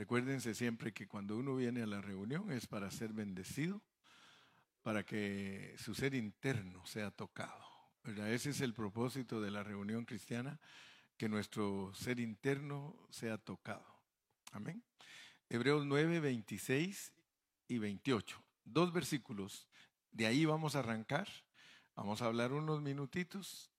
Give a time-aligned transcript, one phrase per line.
[0.00, 3.82] Recuérdense siempre que cuando uno viene a la reunión es para ser bendecido,
[4.80, 7.62] para que su ser interno sea tocado.
[8.04, 10.58] Ese es el propósito de la reunión cristiana,
[11.18, 13.84] que nuestro ser interno sea tocado.
[14.52, 14.82] Amén.
[15.50, 17.12] Hebreos 9, 26
[17.68, 18.42] y 28.
[18.64, 19.68] Dos versículos.
[20.12, 21.28] De ahí vamos a arrancar.
[21.94, 23.70] Vamos a hablar unos minutitos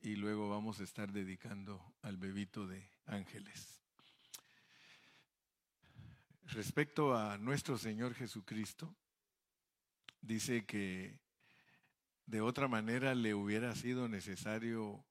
[0.00, 3.83] y luego vamos a estar dedicando al bebito de ángeles.
[6.46, 8.94] Respecto a nuestro Señor Jesucristo,
[10.20, 11.18] dice que
[12.26, 15.04] de otra manera le hubiera sido necesario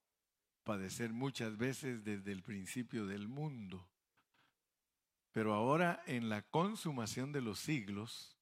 [0.64, 3.90] padecer muchas veces desde el principio del mundo.
[5.32, 8.38] Pero ahora en la consumación de los siglos,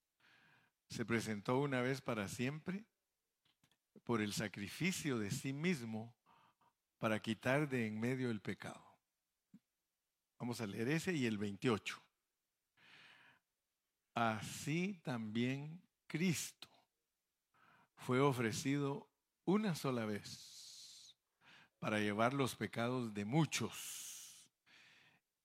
[0.90, 2.86] se presentó una vez para siempre
[4.04, 6.14] por el sacrificio de sí mismo
[7.00, 8.84] para quitar de en medio el pecado.
[10.38, 12.11] Vamos a leer ese y el 28.
[14.14, 16.68] Así también Cristo
[17.96, 19.08] fue ofrecido
[19.46, 21.16] una sola vez
[21.80, 24.50] para llevar los pecados de muchos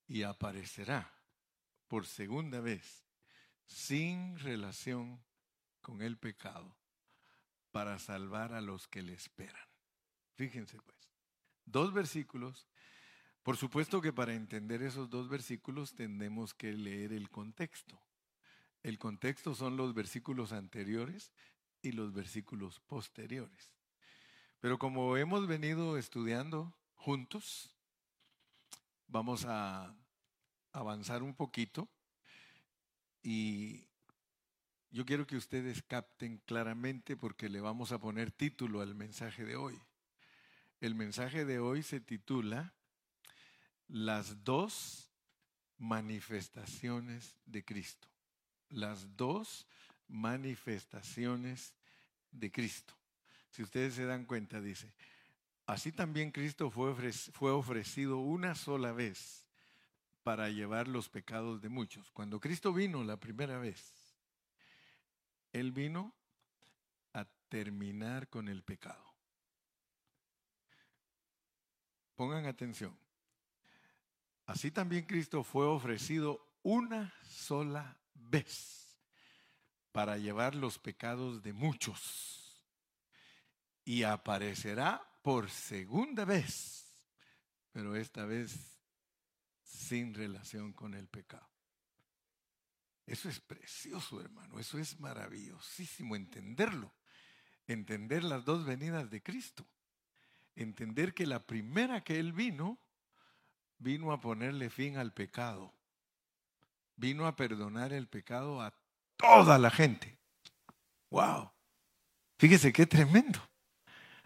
[0.09, 1.13] y aparecerá
[1.89, 3.07] por segunda vez
[3.67, 5.23] sin relación
[5.81, 6.77] con el pecado
[7.71, 9.69] para salvar a los que le esperan.
[10.35, 10.99] Fíjense pues,
[11.65, 12.69] dos versículos.
[13.43, 18.01] Por supuesto que para entender esos dos versículos tenemos que leer el contexto.
[18.87, 21.33] El contexto son los versículos anteriores
[21.83, 23.73] y los versículos posteriores.
[24.61, 27.75] Pero como hemos venido estudiando juntos,
[29.09, 29.93] vamos a
[30.71, 31.89] avanzar un poquito
[33.25, 33.89] y
[34.93, 39.57] yo quiero que ustedes capten claramente porque le vamos a poner título al mensaje de
[39.57, 39.77] hoy.
[40.81, 42.73] El mensaje de hoy se titula
[43.89, 45.11] Las dos
[45.77, 48.07] manifestaciones de Cristo
[48.71, 49.67] las dos
[50.09, 51.75] manifestaciones
[52.31, 52.95] de Cristo.
[53.51, 54.93] Si ustedes se dan cuenta, dice,
[55.67, 59.47] así también Cristo fue, fue ofrecido una sola vez
[60.23, 62.11] para llevar los pecados de muchos.
[62.11, 63.93] Cuando Cristo vino la primera vez,
[65.53, 66.13] Él vino
[67.13, 69.05] a terminar con el pecado.
[72.17, 72.97] Pongan atención.
[74.47, 78.99] Así también Cristo fue ofrecido una sola vez
[79.93, 82.67] para llevar los pecados de muchos.
[83.85, 86.87] Y aparecerá por segunda vez,
[87.73, 88.79] pero esta vez
[89.63, 91.49] sin relación con el pecado.
[93.07, 96.93] Eso es precioso, hermano, eso es maravillosísimo entenderlo,
[97.67, 99.67] entender las dos venidas de Cristo,
[100.57, 102.81] entender que la primera que Él vino,
[103.79, 105.76] vino a ponerle fin al pecado
[106.97, 108.73] vino a perdonar el pecado a
[109.17, 110.19] toda la gente.
[111.11, 111.53] ¡Wow!
[112.39, 113.41] Fíjese qué tremendo.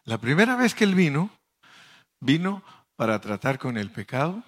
[0.05, 1.31] La primera vez que él vino,
[2.21, 2.63] vino
[2.97, 4.43] para tratar con el pecado,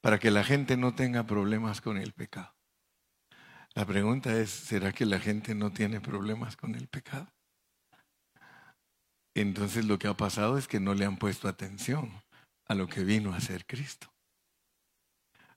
[0.00, 2.54] para que la gente no tenga problemas con el pecado.
[3.74, 7.28] La pregunta es, ¿será que la gente no tiene problemas con el pecado?
[9.34, 12.22] Entonces lo que ha pasado es que no le han puesto atención
[12.66, 14.12] a lo que vino a hacer Cristo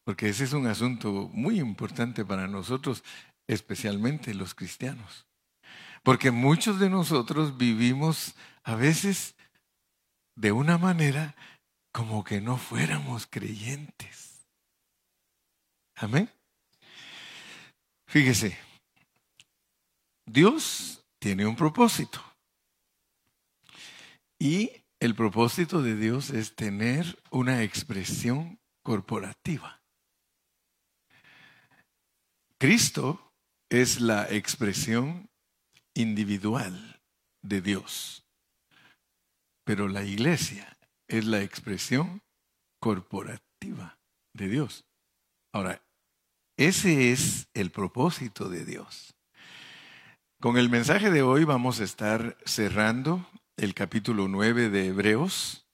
[0.05, 3.03] porque ese es un asunto muy importante para nosotros,
[3.47, 5.25] especialmente los cristianos.
[6.03, 9.35] Porque muchos de nosotros vivimos a veces
[10.35, 11.35] de una manera
[11.91, 14.45] como que no fuéramos creyentes.
[15.95, 16.29] Amén.
[18.05, 18.55] Fíjese,
[20.27, 22.22] Dios tiene un propósito.
[24.37, 29.81] Y el propósito de Dios es tener una expresión corporativa.
[32.57, 33.33] Cristo
[33.69, 35.29] es la expresión
[35.93, 37.01] individual
[37.41, 38.25] de Dios,
[39.66, 40.77] pero la iglesia
[41.09, 42.21] es la expresión
[42.79, 43.99] corporativa
[44.33, 44.85] de Dios.
[45.53, 45.81] Ahora,
[46.57, 49.16] ese es el propósito de Dios.
[50.40, 55.67] Con el mensaje de hoy vamos a estar cerrando el capítulo 9 de Hebreos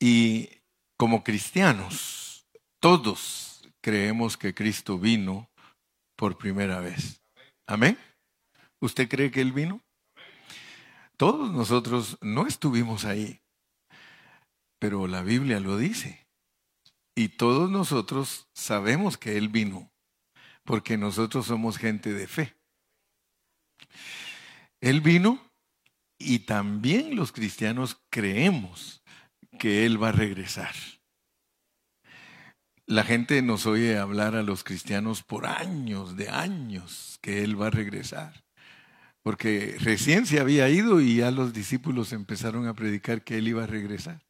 [0.00, 0.48] y
[0.96, 2.46] como cristianos,
[2.80, 5.50] todos creemos que Cristo vino
[6.16, 7.22] por primera vez.
[7.66, 7.98] Amén.
[8.80, 9.82] ¿Usted cree que Él vino?
[11.16, 13.40] Todos nosotros no estuvimos ahí,
[14.78, 16.26] pero la Biblia lo dice.
[17.16, 19.92] Y todos nosotros sabemos que Él vino,
[20.64, 22.56] porque nosotros somos gente de fe.
[24.80, 25.40] Él vino
[26.18, 29.02] y también los cristianos creemos
[29.58, 30.74] que Él va a regresar.
[32.86, 37.68] La gente nos oye hablar a los cristianos por años, de años, que Él va
[37.68, 38.44] a regresar.
[39.22, 43.64] Porque recién se había ido y ya los discípulos empezaron a predicar que Él iba
[43.64, 44.20] a regresar.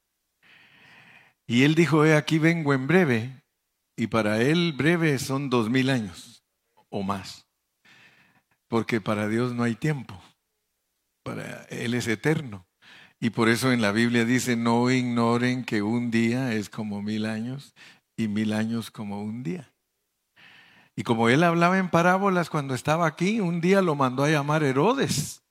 [1.47, 3.43] Y Él dijo, he aquí vengo en breve.
[3.97, 6.45] Y para Él breve son dos mil años
[6.91, 7.47] o más.
[8.69, 10.21] Porque para Dios no hay tiempo.
[11.25, 12.67] Para Él es eterno.
[13.19, 17.27] Y por eso en la Biblia dice, no ignoren que un día es como mil
[17.27, 17.75] años
[18.17, 19.73] y mil años como un día.
[20.97, 24.63] Y como él hablaba en parábolas cuando estaba aquí, un día lo mandó a llamar
[24.63, 25.43] Herodes.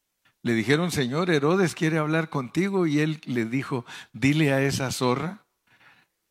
[0.42, 5.46] Le dijeron, Señor, Herodes quiere hablar contigo y él le dijo, dile a esa zorra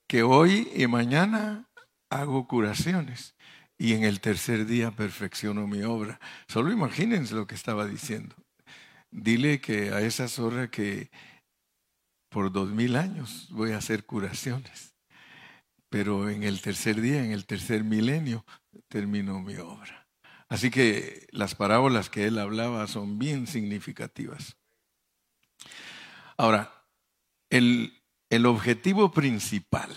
[0.08, 1.68] que hoy y mañana
[2.10, 3.34] hago curaciones
[3.78, 6.20] y en el tercer día perfecciono mi obra.
[6.46, 8.36] Solo imagínense lo que estaba diciendo.
[9.10, 11.10] Dile que a esa zorra que
[12.30, 14.91] por dos mil años voy a hacer curaciones.
[15.92, 18.46] Pero en el tercer día, en el tercer milenio,
[18.88, 20.08] termino mi obra.
[20.48, 24.56] Así que las parábolas que él hablaba son bien significativas.
[26.38, 26.72] Ahora,
[27.50, 29.94] el, el objetivo principal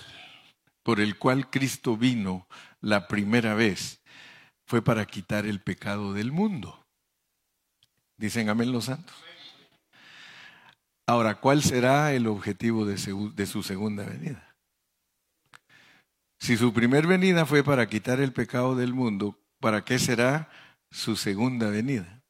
[0.84, 2.48] por el cual Cristo vino
[2.82, 4.02] la primera vez
[4.66, 6.86] fue para quitar el pecado del mundo.
[8.18, 9.16] Dicen amén los santos.
[11.08, 14.55] Ahora, ¿cuál será el objetivo de su, segunda venida?
[16.46, 20.48] Si su primer venida fue para quitar el pecado del mundo, ¿para qué será
[20.92, 22.22] su segunda venida?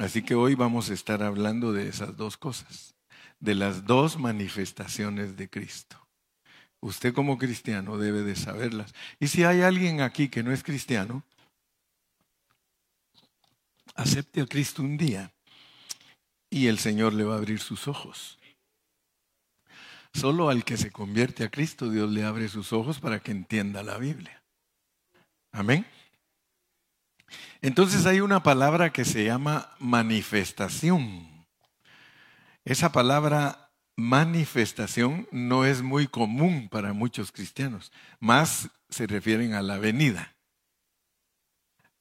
[0.00, 2.96] Así que hoy vamos a estar hablando de esas dos cosas,
[3.38, 5.96] de las dos manifestaciones de Cristo.
[6.80, 8.92] Usted como cristiano debe de saberlas.
[9.20, 11.22] Y si hay alguien aquí que no es cristiano,
[13.94, 15.32] acepte a Cristo un día
[16.50, 18.39] y el Señor le va a abrir sus ojos.
[20.12, 23.82] Solo al que se convierte a Cristo Dios le abre sus ojos para que entienda
[23.82, 24.42] la Biblia.
[25.52, 25.86] Amén.
[27.62, 31.46] Entonces hay una palabra que se llama manifestación.
[32.64, 39.78] Esa palabra manifestación no es muy común para muchos cristianos, más se refieren a la
[39.78, 40.34] venida.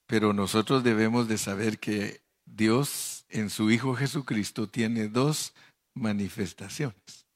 [0.07, 5.53] Pero nosotros debemos de saber que Dios en su Hijo Jesucristo tiene dos
[5.93, 7.28] manifestaciones.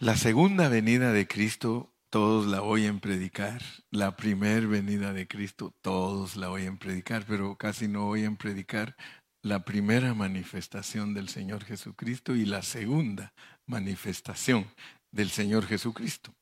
[0.00, 3.60] La segunda venida de Cristo, todos la oyen predicar.
[3.90, 8.94] La primera venida de Cristo, todos la oyen predicar, pero casi no oyen predicar
[9.42, 13.32] la primera manifestación del Señor Jesucristo y la segunda
[13.66, 14.70] manifestación
[15.10, 16.32] del Señor Jesucristo.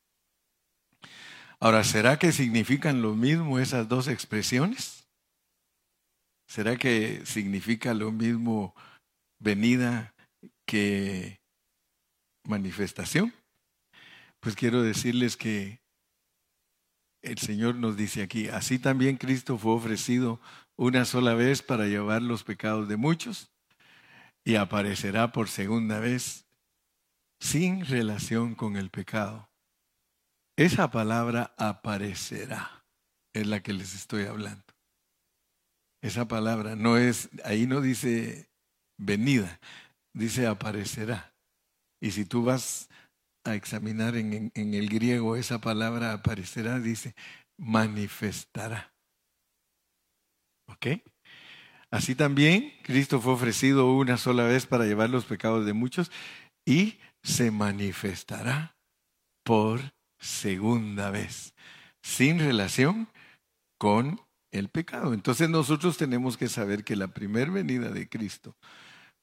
[1.59, 5.07] Ahora, ¿será que significan lo mismo esas dos expresiones?
[6.47, 8.75] ¿Será que significa lo mismo
[9.39, 10.13] venida
[10.67, 11.39] que
[12.43, 13.33] manifestación?
[14.47, 15.81] Pues quiero decirles que
[17.21, 20.39] el Señor nos dice aquí, así también Cristo fue ofrecido
[20.77, 23.51] una sola vez para llevar los pecados de muchos
[24.45, 26.45] y aparecerá por segunda vez
[27.41, 29.49] sin relación con el pecado.
[30.55, 32.85] Esa palabra aparecerá
[33.33, 34.63] es la que les estoy hablando.
[36.01, 38.49] Esa palabra no es, ahí no dice
[38.97, 39.59] venida,
[40.13, 41.33] dice aparecerá.
[41.99, 42.87] Y si tú vas
[43.47, 47.15] a examinar en, el griego esa palabra aparecerá, dice
[47.57, 48.93] manifestará.
[50.67, 51.01] ¿Ok?
[51.89, 56.11] Así también Cristo fue ofrecido una sola vez para llevar los pecados de muchos
[56.65, 58.77] y se manifestará
[59.43, 61.53] por segunda vez,
[62.01, 63.07] sin relación
[63.79, 64.19] con
[64.51, 65.13] el pecado.
[65.13, 68.55] Entonces nosotros tenemos que saber que la primera venida de Cristo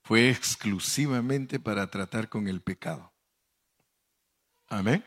[0.03, 3.14] fue exclusivamente para tratar con el pecado.
[4.69, 5.05] Amén.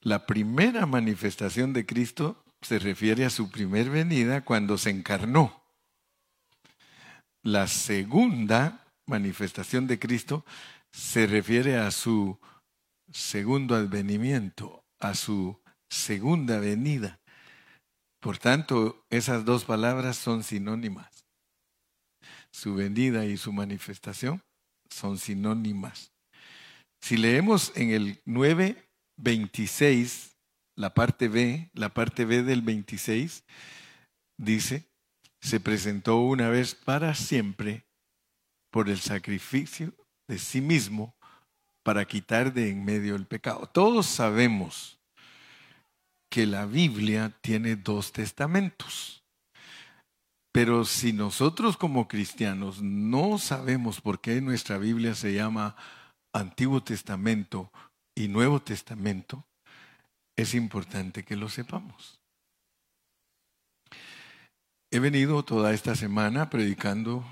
[0.00, 5.62] La primera manifestación de Cristo se refiere a su primer venida cuando se encarnó.
[7.42, 10.44] La segunda manifestación de Cristo
[10.92, 12.38] se refiere a su
[13.10, 17.20] segundo advenimiento, a su segunda venida.
[18.20, 21.24] Por tanto, esas dos palabras son sinónimas.
[22.50, 24.42] Su venida y su manifestación
[24.90, 26.12] son sinónimas.
[27.00, 30.34] Si leemos en el 9.26,
[30.74, 33.44] la parte B, la parte B del 26,
[34.36, 34.88] dice,
[35.40, 37.86] se presentó una vez para siempre
[38.70, 39.94] por el sacrificio
[40.26, 41.16] de sí mismo
[41.82, 43.66] para quitar de en medio el pecado.
[43.66, 44.98] Todos sabemos
[46.28, 49.24] que la Biblia tiene dos testamentos.
[50.52, 55.76] Pero si nosotros como cristianos no sabemos por qué nuestra Biblia se llama
[56.32, 57.72] Antiguo Testamento
[58.14, 59.46] y Nuevo Testamento,
[60.36, 62.20] es importante que lo sepamos.
[64.90, 67.24] He venido toda esta semana predicando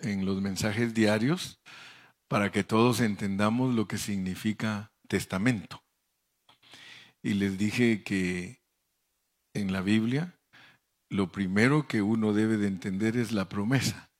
[0.00, 1.60] en los mensajes diarios
[2.28, 5.82] para que todos entendamos lo que significa testamento.
[7.22, 8.60] Y les dije que
[9.54, 10.38] en la Biblia
[11.10, 14.10] lo primero que uno debe de entender es la promesa.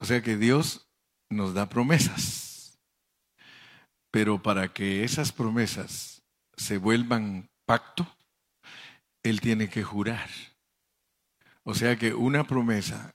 [0.00, 0.88] O sea que Dios
[1.30, 2.41] nos da promesas.
[4.12, 6.22] Pero para que esas promesas
[6.56, 8.06] se vuelvan pacto,
[9.24, 10.28] Él tiene que jurar.
[11.64, 13.14] O sea que una promesa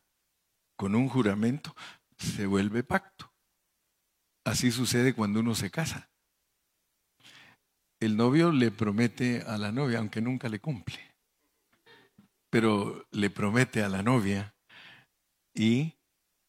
[0.76, 1.76] con un juramento
[2.18, 3.32] se vuelve pacto.
[4.44, 6.10] Así sucede cuando uno se casa.
[8.00, 11.00] El novio le promete a la novia, aunque nunca le cumple,
[12.50, 14.56] pero le promete a la novia
[15.54, 15.96] y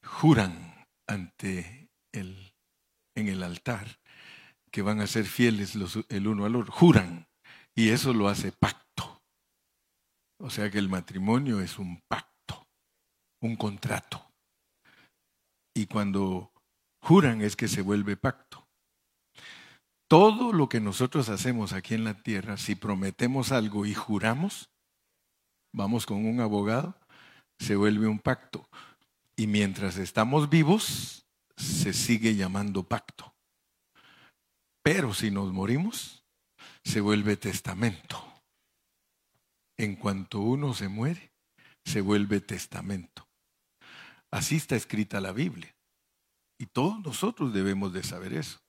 [0.05, 2.55] juran ante el,
[3.15, 3.99] en el altar
[4.71, 5.77] que van a ser fieles
[6.09, 6.73] el uno al otro.
[6.73, 7.27] Juran.
[7.75, 9.23] Y eso lo hace pacto.
[10.41, 12.67] O sea que el matrimonio es un pacto,
[13.41, 14.33] un contrato.
[15.75, 16.53] Y cuando
[17.03, 18.67] juran es que se vuelve pacto.
[20.09, 24.71] Todo lo que nosotros hacemos aquí en la tierra, si prometemos algo y juramos,
[25.73, 26.99] vamos con un abogado,
[27.59, 28.69] se vuelve un pacto.
[29.37, 33.35] Y mientras estamos vivos, se sigue llamando pacto.
[34.91, 36.25] Pero si nos morimos,
[36.83, 38.25] se vuelve testamento.
[39.77, 41.31] En cuanto uno se muere,
[41.85, 43.29] se vuelve testamento.
[44.31, 45.77] Así está escrita la Biblia.
[46.59, 48.61] Y todos nosotros debemos de saber eso.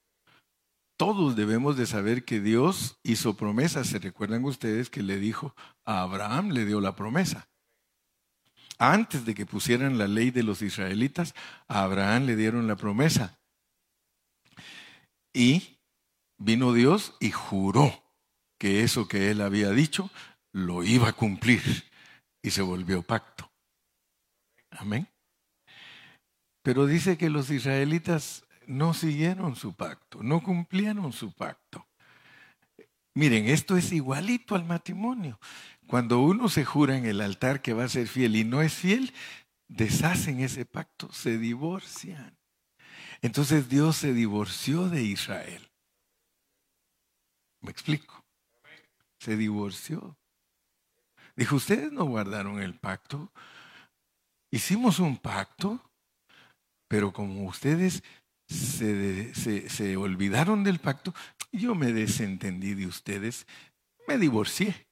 [0.97, 3.87] Todos debemos de saber que Dios hizo promesas.
[3.87, 7.47] ¿Se recuerdan ustedes que le dijo a Abraham, le dio la promesa?
[8.77, 11.33] Antes de que pusieran la ley de los israelitas,
[11.69, 13.39] a Abraham le dieron la promesa.
[15.33, 15.78] Y
[16.39, 18.03] vino Dios y juró
[18.57, 20.09] que eso que él había dicho
[20.51, 21.61] lo iba a cumplir
[22.41, 23.51] y se volvió pacto.
[24.71, 25.07] Amén.
[26.63, 31.87] Pero dice que los israelitas no siguieron su pacto, no cumplieron su pacto.
[33.15, 35.39] Miren, esto es igualito al matrimonio.
[35.87, 38.73] Cuando uno se jura en el altar que va a ser fiel y no es
[38.73, 39.13] fiel,
[39.67, 42.37] deshacen ese pacto, se divorcian.
[43.21, 45.68] Entonces Dios se divorció de Israel.
[47.61, 48.25] ¿Me explico?
[49.19, 50.17] Se divorció.
[51.35, 53.31] Dijo, ustedes no guardaron el pacto.
[54.51, 55.89] Hicimos un pacto
[56.89, 58.03] pero como ustedes
[58.47, 61.13] se, olvidaron del pacto,
[61.51, 63.45] yo me desentendí de ustedes,
[64.07, 64.87] me divorcié.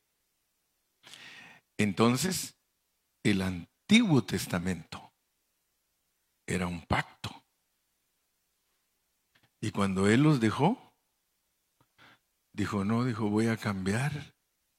[1.75, 2.55] Entonces,
[3.23, 5.11] el Antiguo Testamento
[6.45, 7.43] era un pacto.
[9.59, 10.86] Y cuando Él los dejó,
[12.57, 14.33] dijo, no, dijo, voy a cambiar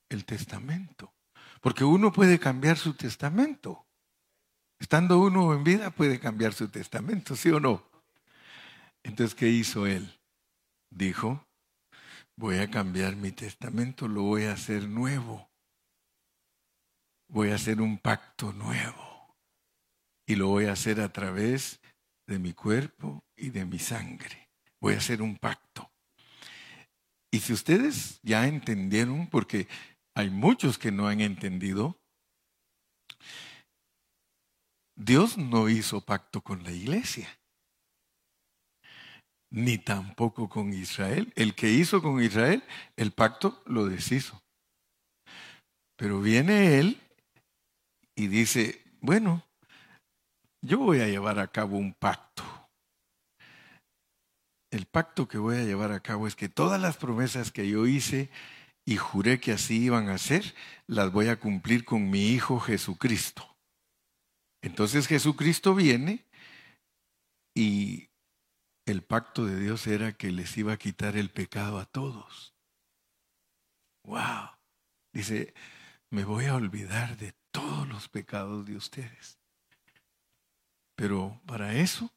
[0.08, 1.14] el testamento.
[1.60, 3.86] Porque uno puede cambiar su testamento.
[4.80, 7.88] Estando uno en vida puede cambiar su testamento, ¿sí o no?
[9.04, 10.20] Entonces, ¿qué hizo él?
[10.90, 11.46] Dijo,
[12.36, 15.48] voy a cambiar mi testamento, lo voy a hacer nuevo.
[17.28, 19.36] Voy a hacer un pacto nuevo.
[20.26, 21.80] Y lo voy a hacer a través
[22.26, 24.48] de mi cuerpo y de mi sangre.
[24.80, 25.92] Voy a hacer un pacto.
[27.30, 29.68] Y si ustedes ya entendieron, porque
[30.14, 31.98] hay muchos que no han entendido,
[34.96, 37.28] Dios no hizo pacto con la iglesia,
[39.50, 41.32] ni tampoco con Israel.
[41.36, 42.64] El que hizo con Israel,
[42.96, 44.42] el pacto lo deshizo.
[45.96, 47.00] Pero viene Él
[48.14, 49.44] y dice, bueno,
[50.60, 52.42] yo voy a llevar a cabo un pacto.
[54.70, 57.86] El pacto que voy a llevar a cabo es que todas las promesas que yo
[57.86, 58.30] hice
[58.84, 60.54] y juré que así iban a ser,
[60.86, 63.56] las voy a cumplir con mi Hijo Jesucristo.
[64.62, 66.26] Entonces Jesucristo viene
[67.54, 68.08] y
[68.86, 72.54] el pacto de Dios era que les iba a quitar el pecado a todos.
[74.04, 74.50] ¡Wow!
[75.12, 75.54] Dice,
[76.10, 79.38] me voy a olvidar de todos los pecados de ustedes.
[80.94, 82.10] Pero para eso,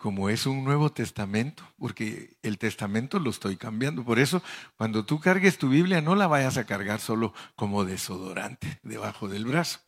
[0.00, 4.42] como es un nuevo testamento, porque el testamento lo estoy cambiando, por eso
[4.78, 9.44] cuando tú cargues tu Biblia no la vayas a cargar solo como desodorante debajo del
[9.44, 9.80] brazo.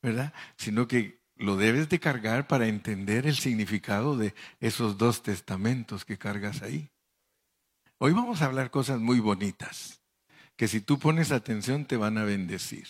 [0.00, 0.32] ¿verdad?
[0.56, 6.18] Sino que lo debes de cargar para entender el significado de esos dos testamentos que
[6.18, 6.90] cargas ahí.
[7.98, 10.02] Hoy vamos a hablar cosas muy bonitas,
[10.56, 12.88] que si tú pones atención te van a bendecir.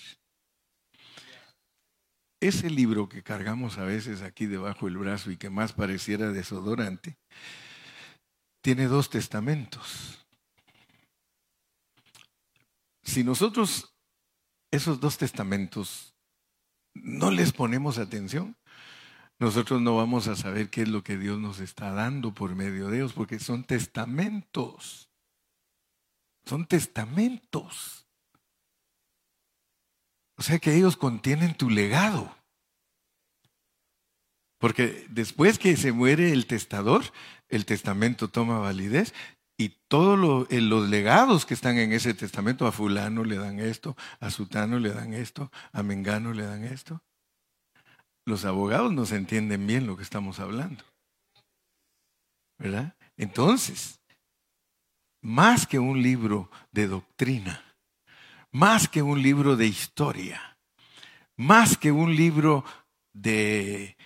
[2.43, 7.17] Ese libro que cargamos a veces aquí debajo del brazo y que más pareciera desodorante,
[8.61, 10.19] tiene dos testamentos.
[13.05, 13.95] si nosotros
[14.71, 16.17] esos dos testamentos
[16.95, 18.57] no les ponemos atención,
[19.39, 22.89] nosotros no vamos a saber qué es lo que Dios nos está dando por medio
[22.89, 25.11] de ellos, porque son testamentos.
[26.47, 28.07] Son testamentos.
[30.43, 32.35] O sea que ellos contienen tu legado.
[34.59, 37.05] Porque después que se muere el testador,
[37.49, 39.15] el testamento toma validez
[39.57, 43.97] y todos eh, los legados que están en ese testamento, a fulano le dan esto,
[44.19, 47.01] a sutano le dan esto, a mengano le dan esto.
[48.27, 50.83] Los abogados no se entienden bien lo que estamos hablando.
[52.59, 52.97] ¿Verdad?
[53.17, 54.01] Entonces,
[55.21, 57.72] más que un libro de doctrina,
[58.53, 60.59] más que un libro de historia,
[61.37, 62.65] más que un libro
[63.13, 63.97] de,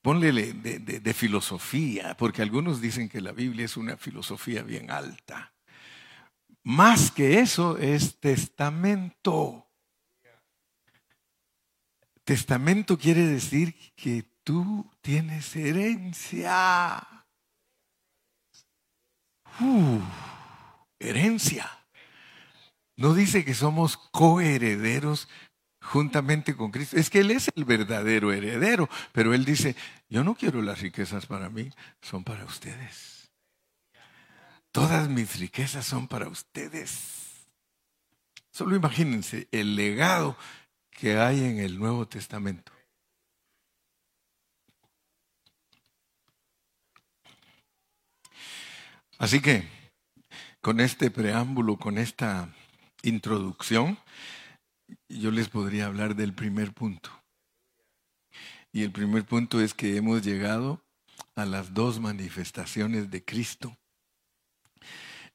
[0.00, 5.52] ponle de, filosofía, porque algunos dicen que la Biblia es una filosofía bien alta.
[6.62, 9.68] Más que eso es testamento.
[12.24, 17.04] Testamento quiere decir que tú tienes herencia.
[19.60, 20.00] Uh,
[21.00, 21.81] herencia.
[22.96, 25.28] No dice que somos coherederos
[25.82, 26.96] juntamente con Cristo.
[26.96, 29.76] Es que Él es el verdadero heredero, pero Él dice,
[30.08, 31.70] yo no quiero las riquezas para mí,
[32.00, 33.30] son para ustedes.
[34.70, 37.46] Todas mis riquezas son para ustedes.
[38.50, 40.36] Solo imagínense el legado
[40.90, 42.72] que hay en el Nuevo Testamento.
[49.18, 49.68] Así que,
[50.60, 52.52] con este preámbulo, con esta
[53.02, 53.98] introducción,
[55.08, 57.10] yo les podría hablar del primer punto.
[58.72, 60.82] Y el primer punto es que hemos llegado
[61.34, 63.76] a las dos manifestaciones de Cristo.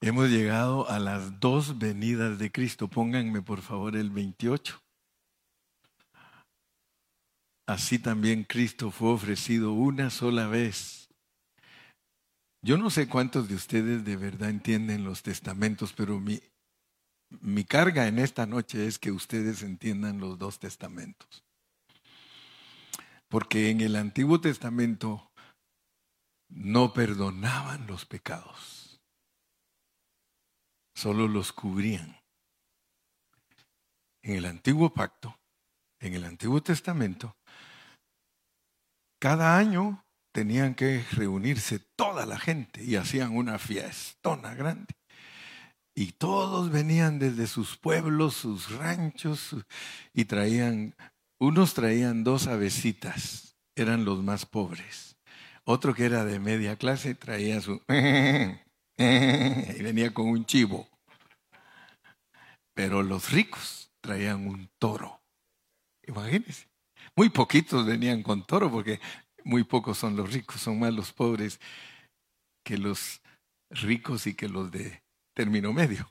[0.00, 2.88] Hemos llegado a las dos venidas de Cristo.
[2.88, 4.80] Pónganme por favor el 28.
[7.66, 11.08] Así también Cristo fue ofrecido una sola vez
[12.62, 16.40] yo no sé cuántos de ustedes de verdad entienden los testamentos, pero mi,
[17.30, 21.44] mi carga en esta noche es que ustedes entiendan los dos testamentos.
[23.28, 25.30] Porque en el Antiguo Testamento
[26.48, 29.00] no perdonaban los pecados,
[30.94, 32.16] solo los cubrían.
[34.22, 35.38] En el Antiguo Pacto,
[36.00, 37.36] en el Antiguo Testamento,
[39.20, 44.97] cada año tenían que reunirse toda la gente y hacían una fiestona grande.
[45.98, 49.56] Y todos venían desde sus pueblos, sus ranchos,
[50.14, 50.94] y traían,
[51.40, 55.16] unos traían dos avecitas, eran los más pobres.
[55.64, 57.82] Otro que era de media clase traía su...
[57.88, 60.88] y venía con un chivo.
[62.76, 65.20] Pero los ricos traían un toro.
[66.06, 66.68] Imagínense.
[67.16, 69.00] Muy poquitos venían con toro porque
[69.42, 71.58] muy pocos son los ricos, son más los pobres
[72.64, 73.20] que los
[73.68, 75.02] ricos y que los de
[75.38, 76.10] término medio.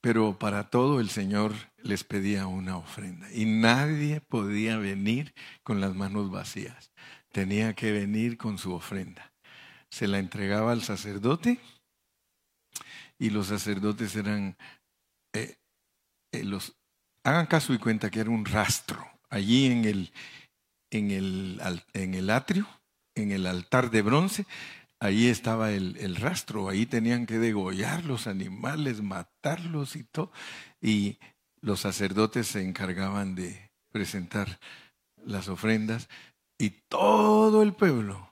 [0.00, 5.94] Pero para todo el Señor les pedía una ofrenda y nadie podía venir con las
[5.94, 6.92] manos vacías.
[7.30, 9.34] Tenía que venir con su ofrenda.
[9.90, 11.60] Se la entregaba al sacerdote
[13.18, 14.56] y los sacerdotes eran
[15.34, 15.58] eh,
[16.32, 16.78] eh, los
[17.22, 20.12] hagan caso y cuenta que era un rastro allí en el
[20.90, 21.60] en el,
[21.92, 22.66] en el atrio,
[23.14, 24.46] en el altar de bronce,
[25.00, 30.30] ahí estaba el, el, rastro, ahí tenían que degollar los animales, matarlos y todo.
[30.80, 31.18] Y
[31.60, 34.60] los sacerdotes se encargaban de presentar
[35.16, 36.08] las ofrendas
[36.58, 38.30] y todo el pueblo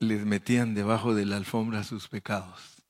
[0.00, 2.82] les metían debajo de la alfombra sus pecados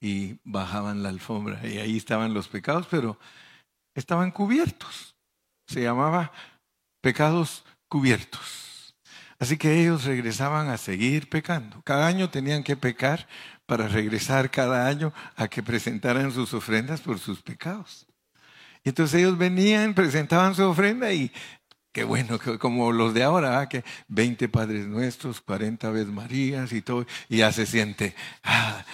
[0.00, 3.18] y bajaban la alfombra y ahí estaban los pecados, pero
[3.94, 5.16] estaban cubiertos.
[5.66, 6.32] Se llamaba
[7.00, 8.65] pecados cubiertos.
[9.38, 11.82] Así que ellos regresaban a seguir pecando.
[11.82, 13.28] Cada año tenían que pecar
[13.66, 18.06] para regresar cada año a que presentaran sus ofrendas por sus pecados.
[18.84, 21.32] Y entonces ellos venían, presentaban su ofrenda y
[21.92, 27.06] qué bueno, como los de ahora, que 20 Padres Nuestros, 40 veces Marías y todo,
[27.28, 28.84] y ya se siente, ah,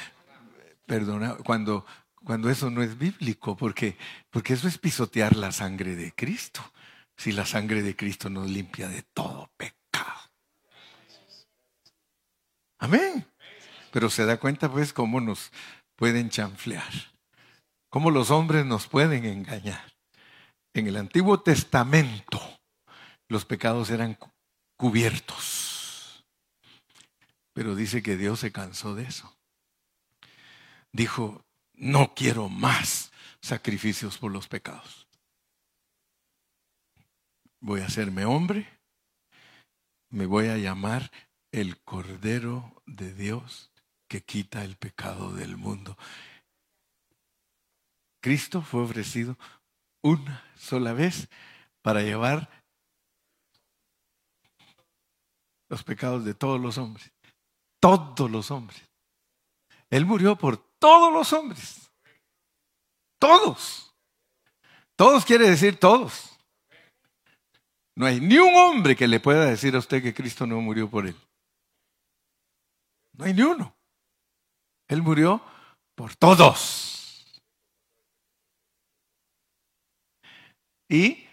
[0.87, 1.85] perdona, cuando,
[2.24, 3.96] cuando eso no es bíblico, porque,
[4.31, 6.62] porque eso es pisotear la sangre de Cristo
[7.16, 9.82] si la sangre de Cristo nos limpia de todo pecado.
[12.83, 13.25] Amén.
[13.92, 15.53] Pero se da cuenta pues cómo nos
[15.95, 16.92] pueden chanflear,
[17.88, 19.95] cómo los hombres nos pueden engañar.
[20.75, 22.40] En el Antiguo Testamento
[23.29, 24.18] los pecados eran
[24.77, 26.25] cubiertos,
[27.53, 29.33] pero dice que Dios se cansó de eso.
[30.90, 35.07] Dijo, no quiero más sacrificios por los pecados.
[37.61, 38.68] Voy a hacerme hombre,
[40.11, 41.12] me voy a llamar
[41.53, 43.71] el Cordero de Dios
[44.09, 45.97] que quita el pecado del mundo.
[48.23, 49.37] Cristo fue ofrecido
[50.03, 51.29] una sola vez
[51.83, 52.49] para llevar
[55.69, 57.11] los pecados de todos los hombres.
[57.81, 58.83] Todos los hombres.
[59.91, 61.91] Él murió por todos los hombres.
[63.19, 63.95] Todos.
[64.97, 66.38] Todos quiere decir todos.
[67.95, 70.88] No hay ni un hombre que le pueda decir a usted que Cristo no murió
[70.88, 71.17] por él.
[73.23, 73.73] No hay ni uno.
[74.89, 75.41] Él murió
[75.95, 77.41] por todos.
[80.89, 81.25] Y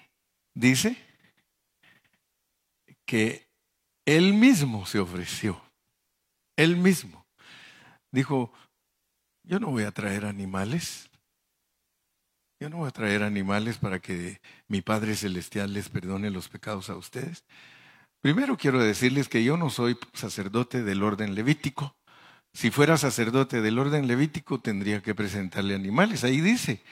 [0.53, 0.95] dice
[3.07, 3.47] que
[4.05, 5.59] él mismo se ofreció.
[6.55, 7.25] Él mismo.
[8.11, 8.53] Dijo,
[9.43, 11.09] yo no voy a traer animales.
[12.59, 16.91] Yo no voy a traer animales para que mi Padre Celestial les perdone los pecados
[16.91, 17.45] a ustedes.
[18.21, 21.95] Primero quiero decirles que yo no soy sacerdote del orden levítico.
[22.53, 26.23] Si fuera sacerdote del orden levítico tendría que presentarle animales.
[26.23, 26.83] Ahí dice,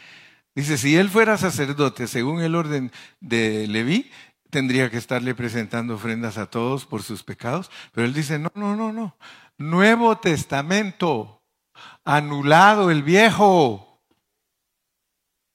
[0.55, 4.09] dice, si él fuera sacerdote según el orden de Leví,
[4.49, 7.69] tendría que estarle presentando ofrendas a todos por sus pecados.
[7.91, 9.17] Pero él dice, no, no, no, no.
[9.57, 11.41] Nuevo Testamento,
[12.05, 14.01] anulado el viejo.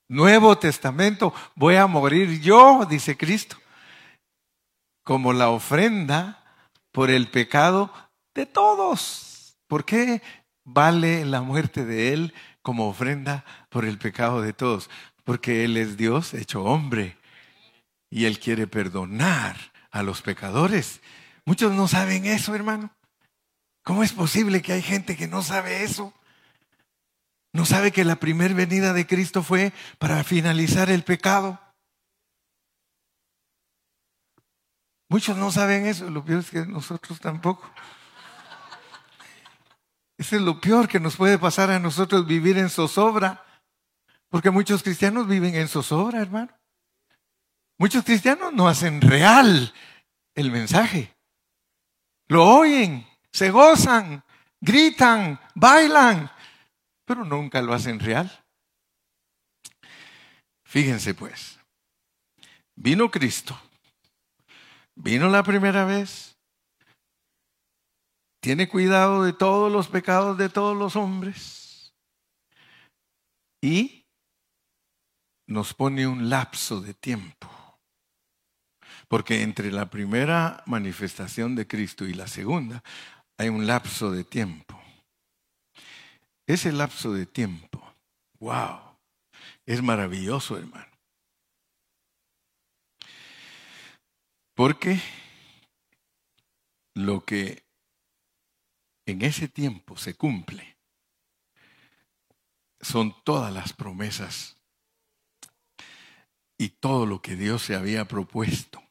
[0.09, 3.57] Nuevo Testamento, voy a morir yo, dice Cristo,
[5.03, 6.45] como la ofrenda
[6.93, 7.93] por el pecado
[8.35, 9.57] de todos.
[9.67, 10.23] ¿Por qué
[10.65, 14.91] vale la muerte de Él como ofrenda por el pecado de todos?
[15.25, 17.17] Porque Él es Dios hecho hombre
[18.11, 19.57] y Él quiere perdonar
[19.91, 21.01] a los pecadores.
[21.45, 22.91] Muchos no saben eso, hermano.
[23.83, 26.15] ¿Cómo es posible que hay gente que no sabe eso?
[27.53, 31.61] ¿No sabe que la primera venida de Cristo fue para finalizar el pecado?
[35.13, 37.71] Muchos no saben eso, lo peor es que nosotros tampoco.
[40.17, 43.45] Ese es lo peor que nos puede pasar a nosotros vivir en zozobra,
[44.31, 46.51] porque muchos cristianos viven en zozobra, hermano.
[47.77, 49.75] Muchos cristianos no hacen real
[50.35, 51.15] el mensaje.
[52.29, 54.25] Lo oyen, se gozan,
[54.63, 56.31] gritan, bailan,
[57.05, 58.31] pero nunca lo hacen real.
[60.65, 61.59] Fíjense pues,
[62.75, 63.61] vino Cristo,
[64.95, 66.37] vino la primera vez,
[68.41, 71.95] tiene cuidado de todos los pecados de todos los hombres
[73.63, 74.05] y
[75.47, 77.49] nos pone un lapso de tiempo.
[79.09, 82.83] Porque entre la primera manifestación de Cristo y la segunda
[83.39, 84.81] hay un lapso de tiempo.
[86.47, 87.81] Ese lapso de tiempo,
[88.41, 88.81] wow,
[89.65, 90.92] es maravilloso, hermano.
[94.55, 95.01] Porque
[96.95, 97.65] lo que
[99.07, 100.77] en ese tiempo se cumple
[102.81, 104.57] son todas las promesas
[106.59, 108.83] y todo lo que Dios se había propuesto.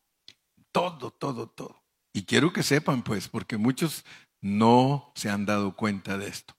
[0.72, 1.84] Todo, todo, todo.
[2.14, 4.06] Y quiero que sepan, pues, porque muchos
[4.42, 6.56] no se han dado cuenta de esto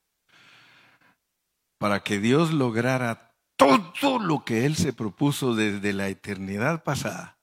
[1.82, 7.40] para que Dios lograra todo lo que Él se propuso desde la eternidad pasada,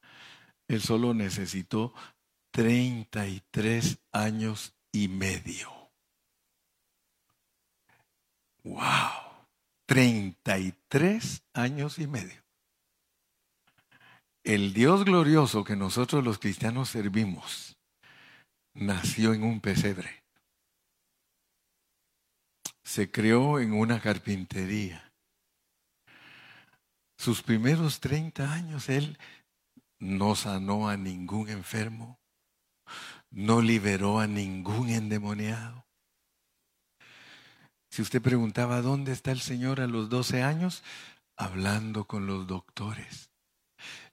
[0.69, 1.93] Él solo necesitó
[2.51, 5.69] 33 años y medio.
[8.63, 8.79] ¡Wow!
[9.85, 12.41] 33 años y medio.
[14.45, 17.75] El Dios glorioso que nosotros los cristianos servimos
[18.73, 20.19] nació en un pesebre
[22.89, 25.13] se creó en una carpintería.
[27.19, 29.15] Sus primeros 30 años él
[29.99, 32.19] no sanó a ningún enfermo,
[33.29, 35.85] no liberó a ningún endemoniado.
[37.89, 40.83] Si usted preguntaba dónde está el Señor a los 12 años,
[41.35, 43.29] hablando con los doctores.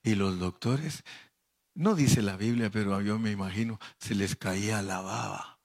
[0.02, 1.04] Y los doctores,
[1.74, 5.60] no dice la Biblia, pero yo me imagino, se les caía la baba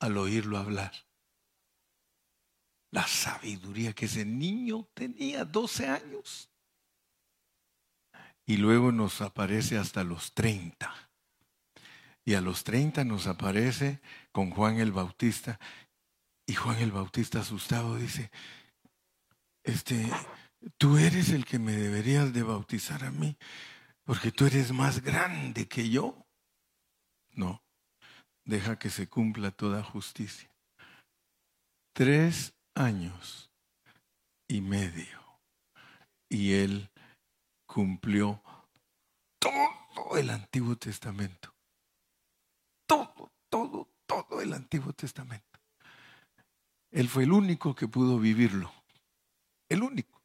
[0.00, 0.92] al oírlo hablar
[2.94, 6.48] la sabiduría que ese niño tenía, 12 años.
[8.46, 10.92] Y luego nos aparece hasta los 30.
[12.24, 14.00] Y a los 30 nos aparece
[14.32, 15.58] con Juan el Bautista.
[16.46, 18.30] Y Juan el Bautista asustado dice,
[19.62, 20.10] este,
[20.76, 23.36] tú eres el que me deberías de bautizar a mí,
[24.04, 26.26] porque tú eres más grande que yo.
[27.32, 27.62] No,
[28.44, 30.50] deja que se cumpla toda justicia.
[31.94, 33.50] Tres años
[34.48, 35.22] y medio.
[36.28, 36.90] Y él
[37.74, 38.40] cumplió
[39.40, 41.52] todo el Antiguo Testamento.
[42.86, 45.58] Todo, todo, todo el Antiguo Testamento.
[46.92, 48.72] Él fue el único que pudo vivirlo.
[49.68, 50.22] El único.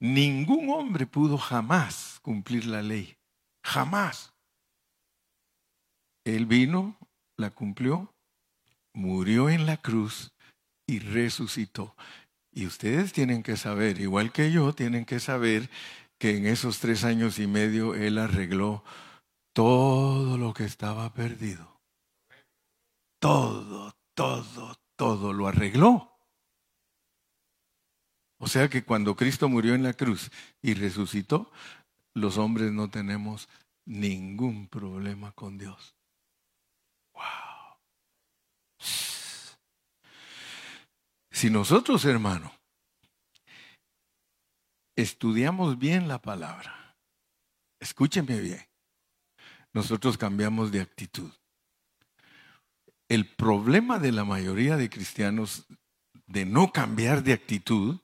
[0.00, 3.18] Ningún hombre pudo jamás cumplir la ley.
[3.62, 4.32] Jamás.
[6.24, 6.96] Él vino,
[7.36, 8.14] la cumplió,
[8.94, 10.32] murió en la cruz
[10.86, 11.94] y resucitó.
[12.50, 15.68] Y ustedes tienen que saber, igual que yo, tienen que saber
[16.18, 18.84] que en esos tres años y medio Él arregló
[19.52, 21.80] todo lo que estaba perdido.
[23.20, 26.18] Todo, todo, todo lo arregló.
[28.38, 30.30] O sea que cuando Cristo murió en la cruz
[30.62, 31.50] y resucitó,
[32.14, 33.48] los hombres no tenemos
[33.84, 35.96] ningún problema con Dios.
[37.14, 37.22] Wow.
[41.30, 42.52] Si nosotros, hermano,
[44.98, 46.96] estudiamos bien la palabra,
[47.78, 48.66] escúcheme bien,
[49.72, 51.30] nosotros cambiamos de actitud.
[53.08, 55.66] El problema de la mayoría de cristianos
[56.26, 58.00] de no cambiar de actitud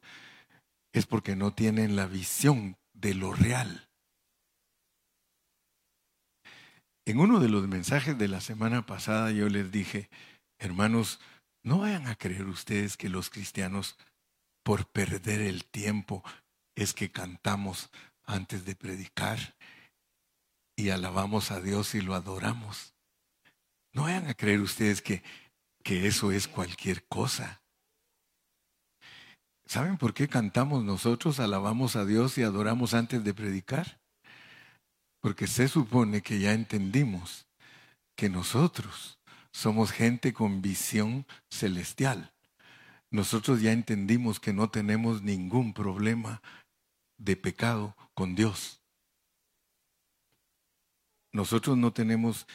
[0.92, 3.88] es porque no tienen la visión de lo real.
[7.06, 10.08] En uno de los mensajes de la semana pasada yo les dije,
[10.60, 11.18] hermanos,
[11.64, 13.98] no vayan a creer ustedes que los cristianos,
[14.62, 16.22] por perder el tiempo,
[16.74, 17.90] es que cantamos
[18.24, 19.56] antes de predicar
[20.76, 22.94] y alabamos a Dios y lo adoramos.
[23.92, 25.22] No vayan a creer ustedes que,
[25.82, 27.62] que eso es cualquier cosa.
[29.66, 34.00] ¿Saben por qué cantamos nosotros, alabamos a Dios y adoramos antes de predicar?
[35.20, 37.46] Porque se supone que ya entendimos
[38.16, 39.18] que nosotros
[39.52, 42.34] somos gente con visión celestial.
[43.10, 46.42] Nosotros ya entendimos que no tenemos ningún problema
[47.16, 48.80] de pecado con Dios.
[51.32, 52.46] Nosotros no tenemos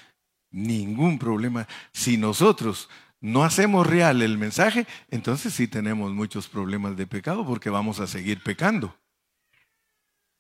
[0.52, 1.68] ningún problema.
[1.92, 7.70] Si nosotros no hacemos real el mensaje, entonces sí tenemos muchos problemas de pecado porque
[7.70, 8.98] vamos a seguir pecando.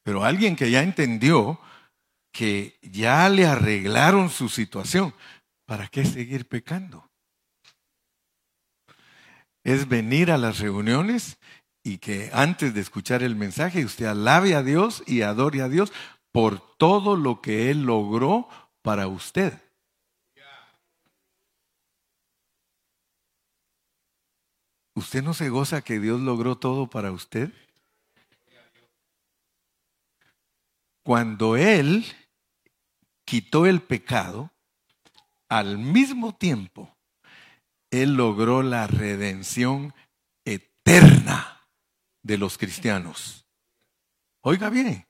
[0.04, 1.60] Pero alguien que ya entendió
[2.32, 5.14] que ya le arreglaron su situación,
[5.70, 7.12] ¿Para qué seguir pecando?
[9.64, 11.38] Es venir a las reuniones
[11.90, 15.92] y que antes de escuchar el mensaje usted alabe a Dios y adore a Dios
[16.32, 18.48] por todo lo que Él logró
[18.84, 19.60] para usted.
[24.94, 27.52] ¿Usted no se goza que Dios logró todo para usted?
[31.02, 32.06] Cuando Él
[33.26, 34.52] quitó el pecado,
[35.48, 36.96] al mismo tiempo,
[37.90, 39.96] Él logró la redención
[40.46, 41.59] eterna
[42.30, 43.48] de los cristianos.
[44.42, 45.04] Oiga bien,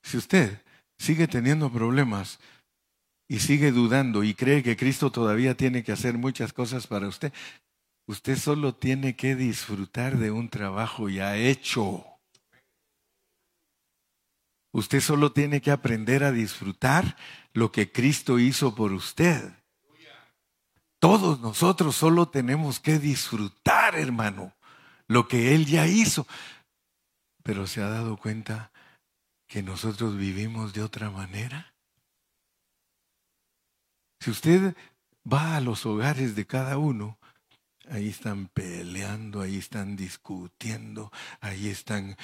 [0.00, 0.62] si usted
[0.96, 2.38] sigue teniendo problemas
[3.28, 7.32] y sigue dudando y cree que Cristo todavía tiene que hacer muchas cosas para usted,
[8.06, 12.06] usted solo tiene que disfrutar de un trabajo ya hecho.
[14.72, 17.16] Usted solo tiene que aprender a disfrutar
[17.54, 19.63] lo que Cristo hizo por usted.
[21.04, 24.54] Todos nosotros solo tenemos que disfrutar, hermano,
[25.06, 26.26] lo que Él ya hizo.
[27.42, 28.72] Pero se ha dado cuenta
[29.46, 31.74] que nosotros vivimos de otra manera.
[34.18, 34.74] Si usted
[35.30, 37.18] va a los hogares de cada uno,
[37.90, 41.12] ahí están peleando, ahí están discutiendo,
[41.42, 42.16] ahí están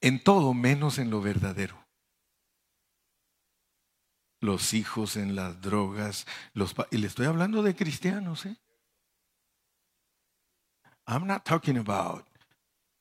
[0.00, 1.85] en todo menos en lo verdadero.
[4.40, 8.56] Los hijos en las drogas, los y le estoy hablando de cristianos, ¿eh?
[11.06, 12.26] I'm not talking about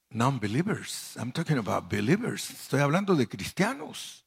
[0.09, 1.15] non-believers.
[1.17, 2.49] I'm talking about believers.
[2.51, 4.25] Estoy hablando de cristianos.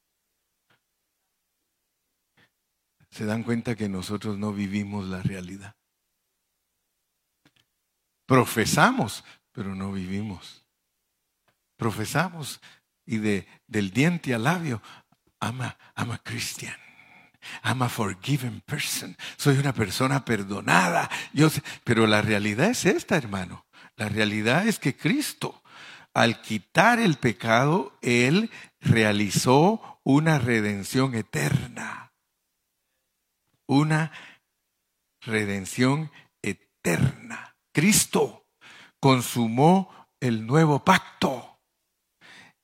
[3.10, 5.74] Se dan cuenta que nosotros no vivimos la realidad.
[8.26, 10.68] Profesamos, pero no vivimos
[11.78, 12.60] profesamos
[13.06, 14.82] y de, del diente al labio,
[15.40, 16.76] I'm a, I'm a Christian.
[17.62, 19.16] I'm a forgiven person.
[19.36, 21.10] Soy una persona perdonada.
[21.84, 23.66] Pero la realidad es esta, hermano.
[23.96, 25.62] La realidad es que Cristo,
[26.14, 32.12] al quitar el pecado, Él realizó una redención eterna.
[33.66, 34.12] Una
[35.20, 36.10] redención
[36.42, 37.56] eterna.
[37.72, 38.46] Cristo
[39.00, 41.60] consumó el nuevo pacto.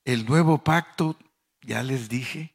[0.04, 1.18] El nuevo pacto,
[1.62, 2.54] ya les dije,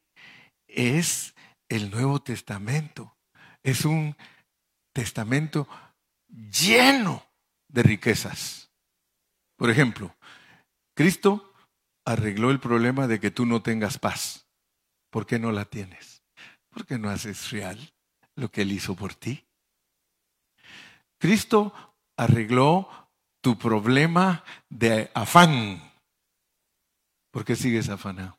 [0.67, 1.33] es
[1.69, 3.15] el Nuevo Testamento.
[3.63, 4.15] Es un
[4.93, 5.67] testamento
[6.27, 7.23] lleno
[7.67, 8.71] de riquezas.
[9.55, 10.15] Por ejemplo,
[10.95, 11.53] Cristo
[12.05, 14.47] arregló el problema de que tú no tengas paz.
[15.09, 16.23] ¿Por qué no la tienes?
[16.69, 17.93] Porque no haces real
[18.35, 19.45] lo que Él hizo por ti.
[21.19, 21.73] Cristo
[22.17, 22.89] arregló
[23.41, 25.93] tu problema de afán.
[27.31, 28.38] ¿Por qué sigues afanado?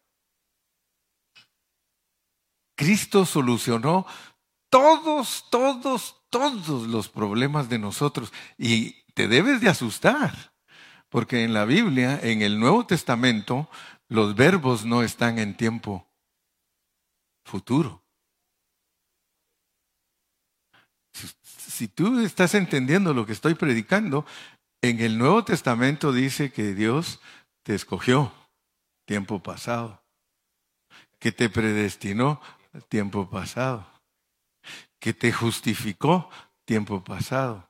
[2.81, 4.07] Cristo solucionó
[4.71, 8.33] todos, todos, todos los problemas de nosotros.
[8.57, 10.55] Y te debes de asustar,
[11.11, 13.69] porque en la Biblia, en el Nuevo Testamento,
[14.09, 16.11] los verbos no están en tiempo
[17.45, 18.03] futuro.
[21.43, 24.25] Si, tú estás entendiendo lo que estoy predicando,
[24.81, 27.21] en el Nuevo Testamento dice que Dios
[27.63, 28.33] te escogió
[29.05, 30.03] tiempo pasado,
[31.19, 32.41] que te predestinó
[32.89, 33.87] tiempo pasado,
[34.99, 36.31] que te justificó
[36.65, 37.69] tiempo pasado.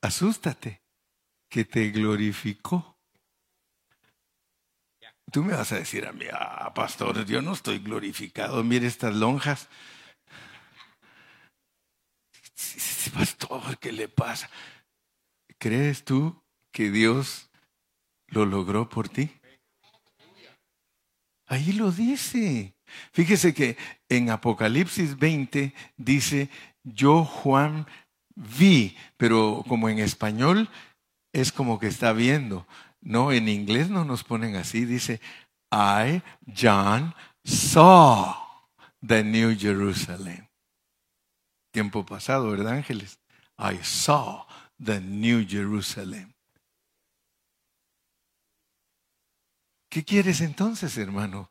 [0.00, 0.82] Asústate,
[1.48, 2.96] que te glorificó.
[5.30, 9.14] Tú me vas a decir a mí, ah, pastor, yo no estoy glorificado, mire estas
[9.14, 9.68] lonjas.
[13.14, 14.50] Pastor, ¿qué le pasa?
[15.58, 17.50] ¿Crees tú que Dios
[18.28, 19.41] lo logró por ti?
[21.52, 22.74] Ahí lo dice.
[23.12, 23.76] Fíjese que
[24.08, 26.48] en Apocalipsis 20 dice,
[26.82, 27.86] yo Juan
[28.34, 30.70] vi, pero como en español
[31.30, 32.66] es como que está viendo.
[33.02, 35.20] No, en inglés no nos ponen así, dice,
[35.70, 36.22] I,
[36.56, 38.34] John, saw
[39.06, 40.48] the New Jerusalem.
[41.70, 43.18] Tiempo pasado, ¿verdad, ángeles?
[43.58, 44.46] I saw
[44.82, 46.31] the New Jerusalem.
[49.92, 51.50] ¿Qué quieres entonces, hermano?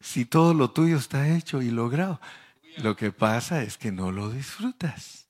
[0.00, 2.20] Si todo lo tuyo está hecho y logrado.
[2.78, 5.28] Lo que pasa es que no lo disfrutas.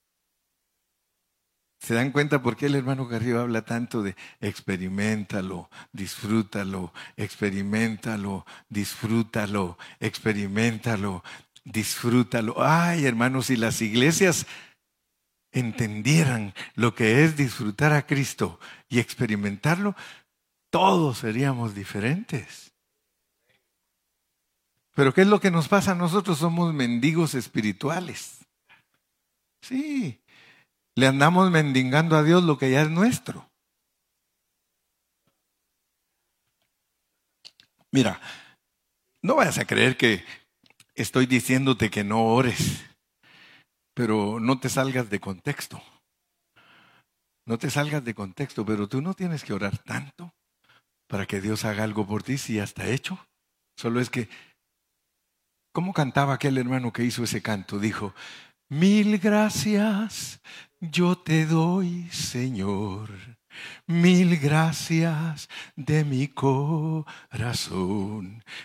[1.79, 9.77] ¿Se dan cuenta por qué el hermano Garrido habla tanto de experimentalo, disfrútalo, experimentalo, disfrútalo,
[9.99, 11.23] experimentalo,
[11.63, 12.55] disfrútalo?
[12.57, 14.47] Ay, hermanos, si las iglesias
[15.51, 19.95] entendieran lo que es disfrutar a Cristo y experimentarlo,
[20.71, 22.73] todos seríamos diferentes.
[24.95, 25.93] Pero ¿qué es lo que nos pasa?
[25.93, 28.39] Nosotros somos mendigos espirituales.
[29.61, 30.19] Sí,
[30.95, 33.49] le andamos mendigando a Dios lo que ya es nuestro.
[37.91, 38.19] Mira,
[39.21, 40.25] no vayas a creer que
[40.95, 42.83] estoy diciéndote que no ores,
[43.93, 45.81] pero no te salgas de contexto.
[47.45, 50.33] No te salgas de contexto, pero tú no tienes que orar tanto
[51.11, 53.19] para que Dios haga algo por ti si ya está hecho.
[53.75, 54.29] Solo es que,
[55.73, 57.79] ¿cómo cantaba aquel hermano que hizo ese canto?
[57.79, 58.15] Dijo,
[58.69, 60.39] mil gracias
[60.79, 63.09] yo te doy, Señor.
[63.87, 67.05] Mil gracias de mi corazón.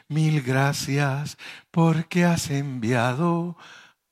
[0.09, 1.37] Mil gracias
[1.73, 3.57] porque has enviado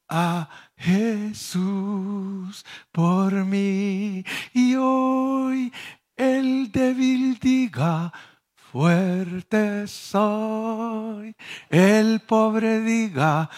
[0.09, 4.25] a Jesús por mí.
[4.53, 5.73] Y hoy
[6.17, 8.13] el débil diga,
[8.55, 11.35] fuerte soy.
[11.69, 13.51] El pobre diga,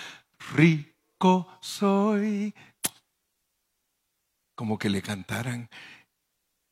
[0.54, 2.54] rico soy.
[4.54, 5.68] Como que le cantaran,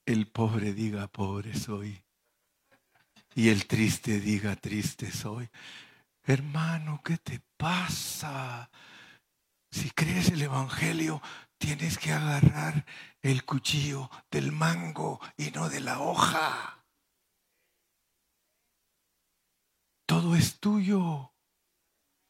[0.06, 2.02] el pobre diga, pobre soy.
[3.34, 5.48] Y el triste diga, triste soy.
[6.22, 8.70] Hermano, ¿qué te pasa?
[9.70, 11.20] Si crees el Evangelio,
[11.58, 12.84] tienes que agarrar
[13.24, 16.84] el cuchillo del mango y no de la hoja.
[20.04, 21.32] Todo es tuyo.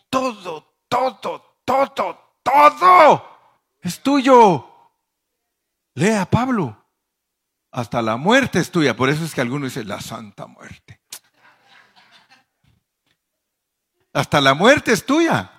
[0.08, 3.38] Todo, todo, todo, todo
[3.82, 4.68] es tuyo.
[5.94, 6.80] Lea Pablo.
[7.72, 8.94] Hasta la muerte es tuya.
[8.94, 11.00] Por eso es que algunos dicen la santa muerte.
[14.12, 15.50] Hasta la muerte es tuya.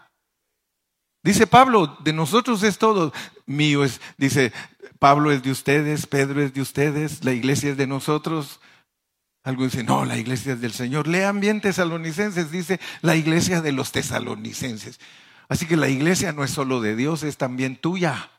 [1.21, 3.11] Dice Pablo, de nosotros es todo
[3.45, 3.83] mío.
[3.83, 4.53] Es, dice,
[5.05, 8.59] Pablo es de ustedes, Pedro es de ustedes, la iglesia es de nosotros.
[9.43, 11.07] Algunos dicen, no, la iglesia es del Señor.
[11.07, 14.99] Lean bien tesalonicenses, dice la iglesia de los tesalonicenses.
[15.47, 18.31] Así que la iglesia no es solo de Dios, es también tuya.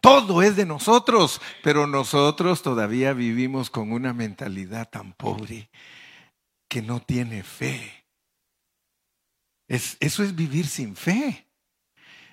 [0.00, 5.70] Todo es de nosotros, pero nosotros todavía vivimos con una mentalidad tan pobre
[6.68, 8.04] que no tiene fe
[9.68, 11.43] eso es vivir sin fe.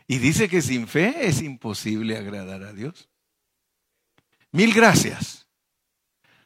[0.07, 3.09] Y dice que sin fe es imposible agradar a Dios.
[4.51, 5.47] Mil gracias.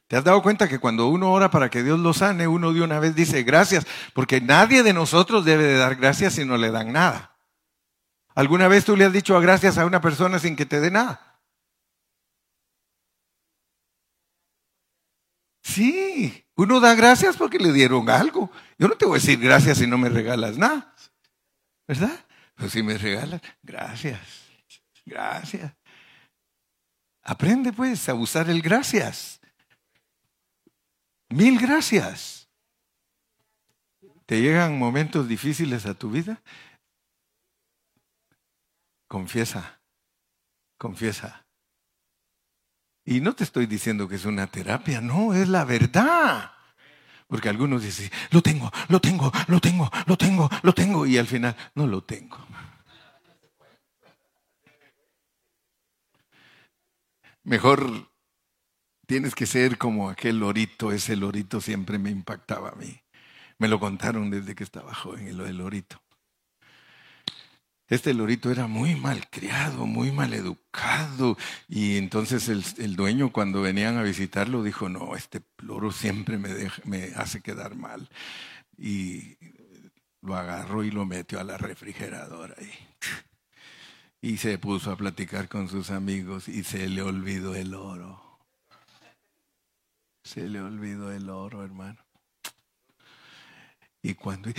[0.07, 2.81] ¿Te has dado cuenta que cuando uno ora para que Dios lo sane, uno de
[2.81, 3.87] una vez dice gracias?
[4.13, 7.35] Porque nadie de nosotros debe de dar gracias si no le dan nada.
[8.35, 11.39] ¿Alguna vez tú le has dicho gracias a una persona sin que te dé nada?
[15.63, 18.51] Sí, uno da gracias porque le dieron algo.
[18.77, 20.93] Yo no te voy a decir gracias si no me regalas nada.
[21.87, 22.24] ¿Verdad?
[22.55, 24.19] Pero si me regalas, gracias.
[25.05, 25.73] Gracias.
[27.21, 29.39] Aprende pues a usar el gracias.
[31.29, 32.49] Mil gracias.
[34.25, 36.41] ¿Te llegan momentos difíciles a tu vida?
[39.07, 39.81] Confiesa,
[40.77, 41.45] confiesa.
[43.03, 46.54] Y no te estoy diciendo que es una terapia, no, es la verdad.
[47.27, 51.27] Porque algunos dicen, lo tengo, lo tengo, lo tengo, lo tengo, lo tengo, y al
[51.27, 52.37] final no lo tengo.
[57.43, 58.09] Mejor
[59.05, 63.01] tienes que ser como aquel lorito, ese lorito siempre me impactaba a mí.
[63.57, 66.04] Me lo contaron desde que estaba joven, lo del lorito.
[67.87, 71.37] Este lorito era muy mal criado, muy mal educado.
[71.67, 76.49] Y entonces el, dueño cuando venían a visitarlo dijo, no, este loro siempre me,
[76.85, 78.09] me hace quedar mal.
[78.77, 79.37] Y
[80.21, 82.55] lo agarró y lo metió a la refrigeradora.
[84.21, 88.39] Y, y se puso a platicar con sus amigos y se le olvidó el oro.
[90.23, 92.04] Se le olvidó el oro, hermano.
[94.07, 94.51] Y cuando,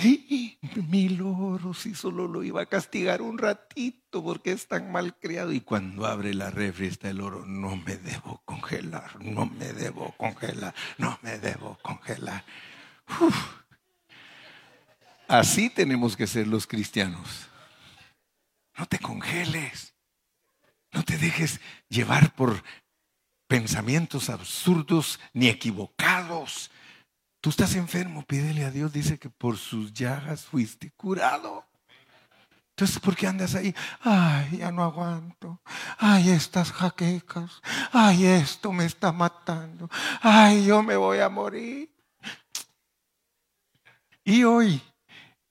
[0.88, 5.52] mi loro, si solo lo iba a castigar un ratito porque es tan mal criado.
[5.52, 10.12] Y cuando abre la refri está el oro, no me debo congelar, no me debo
[10.16, 12.44] congelar, no me debo congelar.
[15.28, 17.46] Así tenemos que ser los cristianos.
[18.76, 19.94] No te congeles,
[20.90, 22.64] no te dejes llevar por
[23.46, 26.72] pensamientos absurdos ni equivocados
[27.46, 31.64] Tú estás enfermo, pídele a Dios, dice que por sus llagas fuiste curado.
[32.70, 33.72] Entonces, ¿por qué andas ahí?
[34.00, 35.60] Ay, ya no aguanto.
[35.96, 37.62] Ay, estas jaquecas.
[37.92, 39.88] Ay, esto me está matando.
[40.22, 41.88] Ay, yo me voy a morir.
[44.24, 44.82] Y hoy,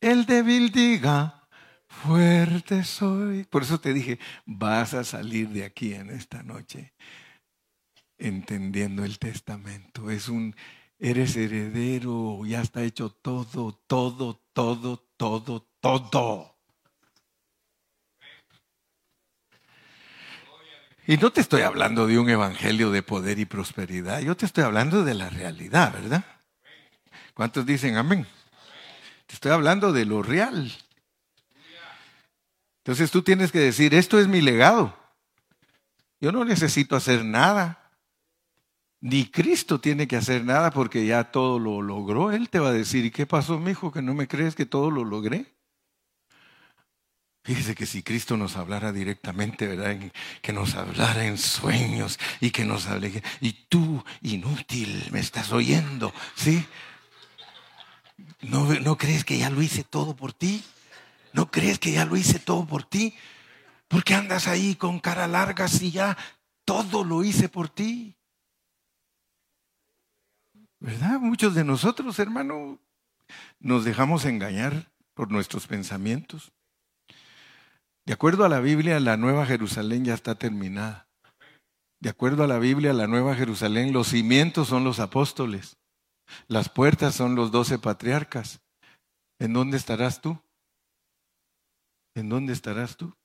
[0.01, 1.47] el débil diga,
[1.87, 3.45] fuerte soy.
[3.45, 6.91] Por eso te dije, vas a salir de aquí en esta noche
[8.17, 10.11] entendiendo el testamento.
[10.11, 10.53] Es un
[10.97, 16.55] Eres heredero, ya está hecho todo, todo, todo, todo, todo.
[21.07, 24.63] Y no te estoy hablando de un evangelio de poder y prosperidad, yo te estoy
[24.63, 26.25] hablando de la realidad, ¿verdad?
[27.35, 28.25] ¿Cuántos dicen amén?
[29.27, 30.73] Te estoy hablando de lo real.
[32.77, 34.97] Entonces tú tienes que decir, esto es mi legado.
[36.19, 37.84] Yo no necesito hacer nada.
[39.01, 42.31] Ni Cristo tiene que hacer nada porque ya todo lo logró.
[42.31, 44.65] Él te va a decir, ¿y qué pasó, mi hijo, que no me crees que
[44.65, 45.55] todo lo logré?
[47.45, 50.11] Fíjese que si Cristo nos hablara directamente, ¿verdad?
[50.41, 56.11] Que nos hablara en sueños y que nos hable, y tú, inútil, me estás oyendo,
[56.33, 56.65] ¿sí?
[58.41, 60.63] ¿No, ¿No crees que ya lo hice todo por ti?
[61.33, 63.13] ¿No crees que ya lo hice todo por ti?
[63.87, 66.17] ¿Por qué andas ahí con cara larga si ya
[66.63, 68.15] todo lo hice por ti?
[70.85, 71.19] ¿Verdad?
[71.19, 72.79] Muchos de nosotros, hermano,
[73.59, 76.53] nos dejamos engañar por nuestros pensamientos.
[78.05, 81.07] De acuerdo a la Biblia, la Nueva Jerusalén ya está terminada.
[81.99, 85.75] De acuerdo a la Biblia, la Nueva Jerusalén, los cimientos son los apóstoles,
[86.47, 88.61] las puertas son los doce patriarcas.
[89.39, 90.39] ¿En dónde estarás tú?
[92.13, 93.15] ¿En dónde estarás tú?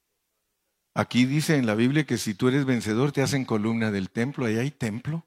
[0.94, 4.46] Aquí dice en la Biblia que si tú eres vencedor te hacen columna del templo,
[4.46, 5.26] ahí hay templo.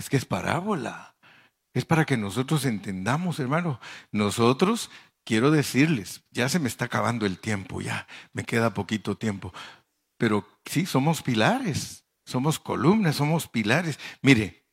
[0.00, 1.14] Es que es parábola.
[1.74, 3.80] Es para que nosotros entendamos, hermano.
[4.12, 4.90] Nosotros,
[5.26, 9.52] quiero decirles, ya se me está acabando el tiempo, ya me queda poquito tiempo.
[10.16, 13.98] Pero sí, somos pilares, somos columnas, somos pilares.
[14.22, 14.64] Mire,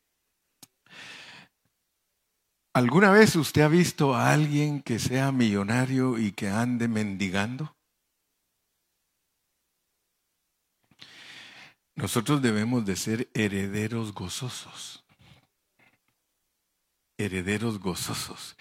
[2.73, 7.75] ¿alguna vez usted ha visto a alguien que sea millonario y que ande mendigando?
[11.95, 15.03] Nosotros debemos de ser herederos gozosos
[17.18, 18.55] herederos gozosos.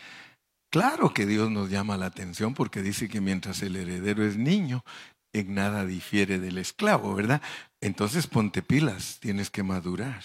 [0.70, 4.84] Claro que Dios nos llama la atención porque dice que mientras el heredero es niño,
[5.32, 7.42] en nada difiere del esclavo, ¿verdad?
[7.80, 10.22] Entonces ponte pilas, tienes que madurar.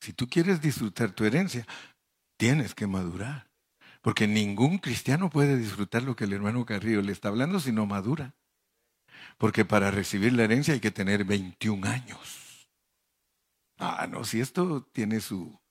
[0.00, 1.66] Si tú quieres disfrutar tu herencia,
[2.36, 3.48] tienes que madurar.
[4.00, 7.86] Porque ningún cristiano puede disfrutar lo que el hermano Carrillo le está hablando si no
[7.86, 8.34] madura.
[9.38, 12.68] Porque para recibir la herencia hay que tener 21 años.
[13.78, 15.61] Ah, no, si esto tiene su,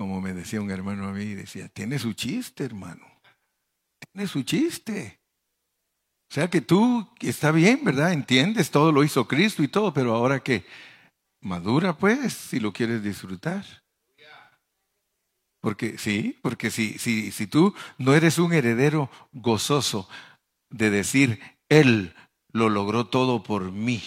[0.00, 3.06] como me decía un hermano a mí, decía, tiene su chiste, hermano.
[4.10, 5.20] tiene su chiste.
[6.30, 8.14] O sea que tú está bien, ¿verdad?
[8.14, 10.64] Entiendes, todo lo hizo Cristo y todo, pero ahora que
[11.42, 13.62] madura, pues, si lo quieres disfrutar.
[15.60, 20.08] Porque sí, porque si, si, si tú no eres un heredero gozoso
[20.70, 22.14] de decir, Él
[22.54, 24.02] lo logró todo por mí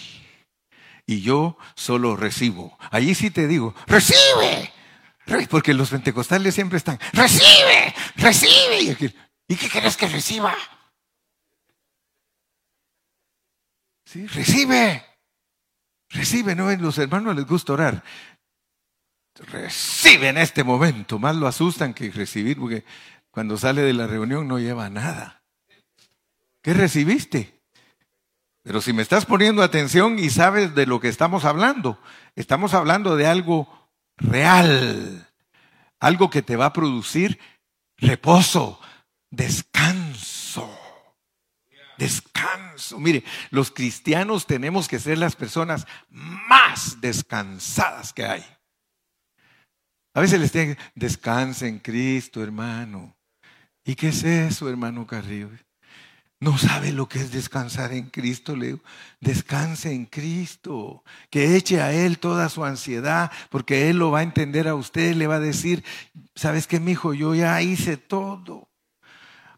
[1.06, 2.76] y yo solo recibo.
[2.90, 4.73] Allí sí te digo, recibe.
[5.48, 9.14] Porque los pentecostales siempre están, recibe, recibe.
[9.48, 10.54] ¿Y qué quieres que reciba?
[14.04, 15.04] Sí, recibe.
[16.10, 16.70] Recibe, ¿no?
[16.76, 18.04] Los hermanos les gusta orar.
[19.34, 21.18] Recibe en este momento.
[21.18, 22.84] Más lo asustan que recibir, porque
[23.30, 25.42] cuando sale de la reunión no lleva nada.
[26.62, 27.60] ¿Qué recibiste?
[28.62, 32.00] Pero si me estás poniendo atención y sabes de lo que estamos hablando,
[32.36, 33.73] estamos hablando de algo
[34.16, 35.28] real,
[36.00, 37.38] algo que te va a producir
[37.96, 38.80] reposo,
[39.30, 40.70] descanso.
[41.96, 42.98] Descanso.
[42.98, 48.44] Mire, los cristianos tenemos que ser las personas más descansadas que hay.
[50.12, 53.16] A veces les digo, descanse en Cristo, hermano.
[53.84, 55.50] ¿Y qué es eso, hermano Carrillo?
[56.44, 58.78] No sabe lo que es descansar en Cristo, Leo.
[59.18, 61.02] Descanse en Cristo.
[61.30, 65.14] Que eche a Él toda su ansiedad, porque Él lo va a entender a usted,
[65.14, 65.82] le va a decir,
[66.34, 67.14] ¿sabes qué, mi hijo?
[67.14, 68.68] Yo ya hice todo.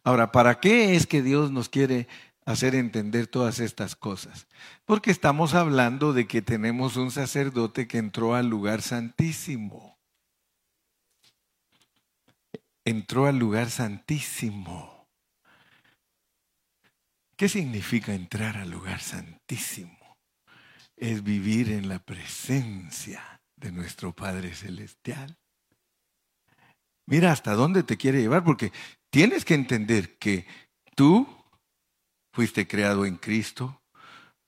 [0.04, 2.06] Ahora, ¿para qué es que Dios nos quiere
[2.44, 4.46] hacer entender todas estas cosas?
[4.84, 9.98] Porque estamos hablando de que tenemos un sacerdote que entró al lugar santísimo.
[12.84, 14.95] Entró al lugar santísimo.
[17.36, 20.16] ¿Qué significa entrar al lugar santísimo?
[20.96, 25.36] Es vivir en la presencia de nuestro Padre Celestial.
[27.06, 28.72] Mira hasta dónde te quiere llevar, porque
[29.10, 30.46] tienes que entender que
[30.94, 31.28] tú
[32.32, 33.82] fuiste creado en Cristo,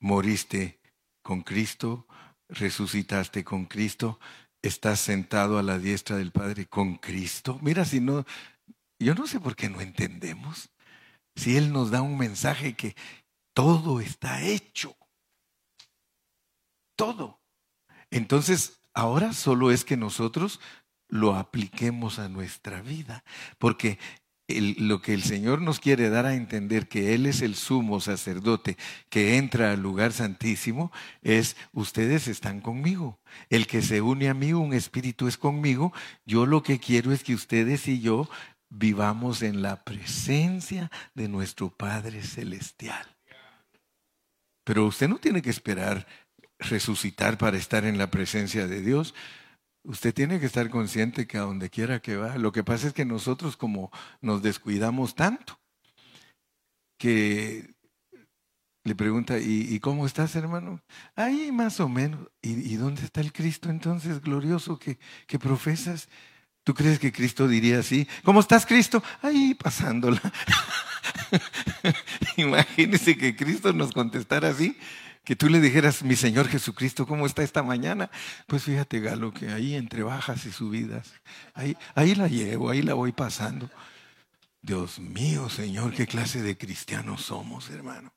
[0.01, 0.80] moriste
[1.22, 2.07] con Cristo,
[2.49, 4.18] resucitaste con Cristo,
[4.62, 7.59] estás sentado a la diestra del Padre con Cristo.
[7.61, 8.24] Mira si no,
[8.99, 10.70] yo no sé por qué no entendemos
[11.39, 12.97] si Él nos da un mensaje que
[13.55, 14.97] todo está hecho.
[16.97, 17.41] Todo.
[18.11, 20.61] Entonces, ahora solo es que nosotros
[21.09, 23.24] lo apliquemos a nuestra vida,
[23.59, 23.99] porque
[24.49, 28.78] lo que el Señor nos quiere dar a entender que Él es el sumo sacerdote
[29.11, 30.91] que entra al lugar santísimo
[31.22, 33.20] es, ustedes están conmigo.
[33.51, 35.93] El que se une a mí, un espíritu es conmigo.
[36.24, 38.28] Yo lo que quiero es que ustedes y yo
[38.71, 43.16] vivamos en la presencia de nuestro Padre Celestial.
[44.64, 46.07] Pero usted no tiene que esperar
[46.59, 49.14] resucitar para estar en la presencia de Dios.
[49.85, 52.93] Usted tiene que estar consciente que a donde quiera que va, lo que pasa es
[52.93, 53.91] que nosotros como
[54.21, 55.59] nos descuidamos tanto,
[56.99, 57.75] que
[58.85, 60.83] le pregunta, ¿y, cómo estás hermano?
[61.14, 62.29] Ahí más o menos.
[62.43, 66.09] ¿Y, dónde está el Cristo entonces glorioso que, que profesas?
[66.69, 68.07] ¿Tú crees que Cristo diría así?
[68.25, 69.03] ¿Cómo estás, Cristo?
[69.23, 70.21] Ahí pasándola.
[72.37, 74.77] Imagínese que Cristo nos contestara así,
[75.25, 78.11] que tú le dijeras, mi Señor Jesucristo, ¿cómo está esta mañana?
[78.47, 81.11] Pues fíjate, Galo, que ahí entre bajas y subidas,
[81.55, 83.71] ahí, ahí la llevo, ahí la voy pasando.
[84.61, 88.12] Dios mío, Señor, qué clase de cristianos somos, hermano.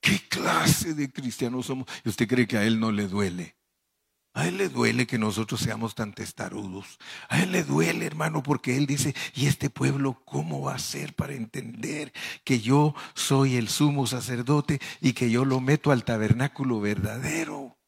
[0.00, 1.86] ¿Qué clase de cristianos somos?
[2.02, 3.56] ¿Y usted cree que a Él no le duele?
[4.34, 6.98] A Él le duele que nosotros seamos tan testarudos.
[7.28, 11.14] A Él le duele, hermano, porque Él dice, ¿y este pueblo cómo va a ser
[11.14, 12.12] para entender
[12.42, 17.78] que yo soy el sumo sacerdote y que yo lo meto al tabernáculo verdadero?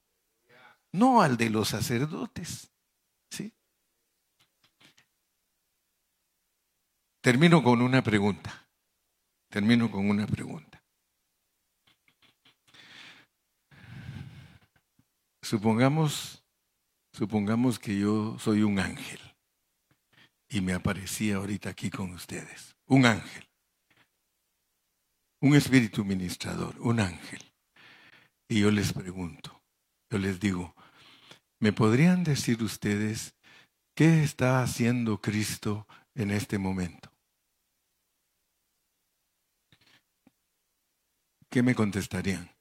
[0.93, 2.71] No al de los sacerdotes.
[3.29, 3.53] ¿Sí?
[7.21, 8.69] Termino con una pregunta.
[9.49, 10.76] Termino con una pregunta.
[15.47, 16.43] Supongamos,
[17.13, 19.21] supongamos que yo soy un ángel
[20.49, 22.75] y me aparecía ahorita aquí con ustedes.
[22.87, 23.49] Un ángel.
[25.41, 27.39] Un espíritu ministrador, un ángel.
[28.49, 29.63] Y yo les pregunto,
[30.11, 30.75] yo les digo,
[31.61, 33.37] ¿me podrían decir ustedes
[33.95, 35.87] qué está haciendo Cristo
[36.17, 37.13] en este momento?
[41.49, 42.56] ¿Qué me contestarían?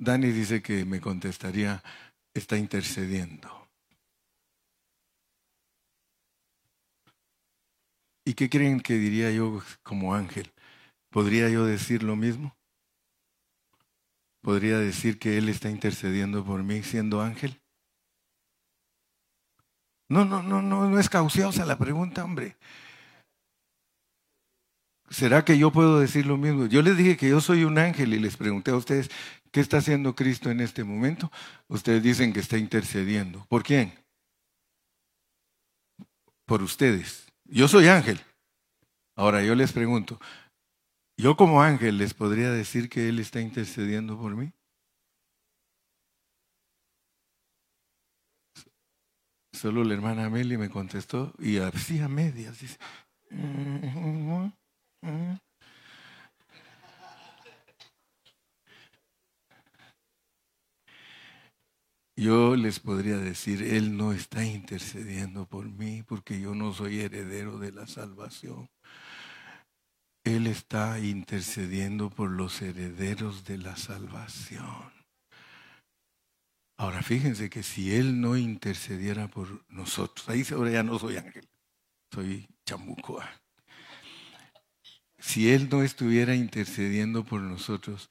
[0.00, 1.82] Dani dice que me contestaría,
[2.32, 3.68] está intercediendo.
[8.24, 10.54] ¿Y qué creen que diría yo como ángel?
[11.10, 12.56] ¿Podría yo decir lo mismo?
[14.40, 17.60] ¿Podría decir que Él está intercediendo por mí siendo ángel?
[20.08, 22.56] No, no, no, no, no es cauciosa la pregunta, hombre.
[25.10, 26.66] ¿Será que yo puedo decir lo mismo?
[26.66, 29.10] Yo les dije que yo soy un ángel y les pregunté a ustedes,
[29.50, 31.32] ¿qué está haciendo Cristo en este momento?
[31.66, 33.44] Ustedes dicen que está intercediendo.
[33.48, 33.92] ¿Por quién?
[36.46, 37.26] Por ustedes.
[37.44, 38.20] Yo soy ángel.
[39.16, 40.20] Ahora yo les pregunto,
[41.16, 44.52] ¿yo como ángel les podría decir que Él está intercediendo por mí?
[49.52, 52.60] Solo la hermana Amelie me contestó y así a medias.
[52.60, 52.78] Dice,
[62.16, 67.58] yo les podría decir, Él no está intercediendo por mí porque yo no soy heredero
[67.58, 68.68] de la salvación.
[70.22, 74.92] Él está intercediendo por los herederos de la salvación.
[76.76, 81.48] Ahora fíjense que si Él no intercediera por nosotros, ahí ahora ya no soy ángel,
[82.12, 83.39] soy chamucoa
[85.20, 88.08] si Él no estuviera intercediendo por nosotros,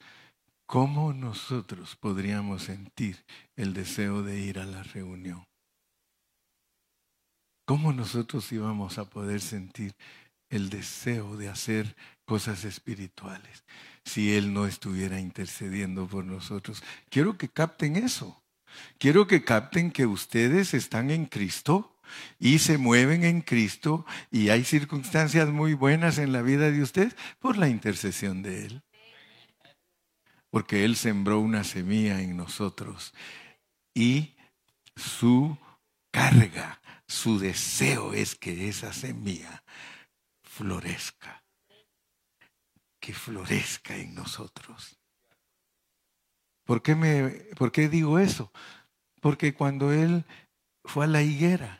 [0.66, 3.24] ¿cómo nosotros podríamos sentir
[3.56, 5.44] el deseo de ir a la reunión?
[7.66, 9.94] ¿Cómo nosotros íbamos a poder sentir
[10.48, 11.94] el deseo de hacer
[12.24, 13.64] cosas espirituales
[14.04, 16.82] si Él no estuviera intercediendo por nosotros?
[17.10, 18.42] Quiero que capten eso.
[18.98, 21.99] Quiero que capten que ustedes están en Cristo
[22.38, 27.16] y se mueven en Cristo y hay circunstancias muy buenas en la vida de usted
[27.38, 28.82] por la intercesión de Él.
[30.50, 33.14] Porque Él sembró una semilla en nosotros
[33.94, 34.34] y
[34.96, 35.56] su
[36.10, 39.62] carga, su deseo es que esa semilla
[40.42, 41.44] florezca,
[43.00, 44.98] que florezca en nosotros.
[46.64, 48.52] ¿Por qué, me, ¿Por qué digo eso?
[49.20, 50.24] Porque cuando Él
[50.84, 51.79] fue a la higuera,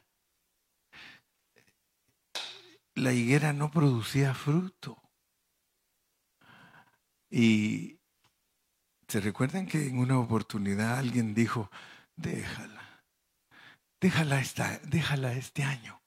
[3.00, 5.00] la higuera no producía fruto.
[7.30, 7.98] Y
[9.08, 11.70] se recuerdan que en una oportunidad alguien dijo,
[12.16, 13.04] déjala,
[14.00, 16.02] déjala, esta, déjala este año.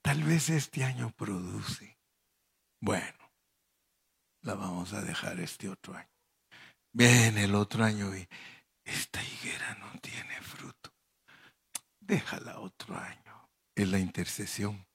[0.00, 1.98] Tal vez este año produce.
[2.80, 3.32] Bueno,
[4.42, 6.08] la vamos a dejar este otro año.
[6.92, 8.28] Viene el otro año y
[8.84, 10.94] esta higuera no tiene fruto.
[12.00, 13.50] Déjala otro año.
[13.74, 14.86] Es la intercesión.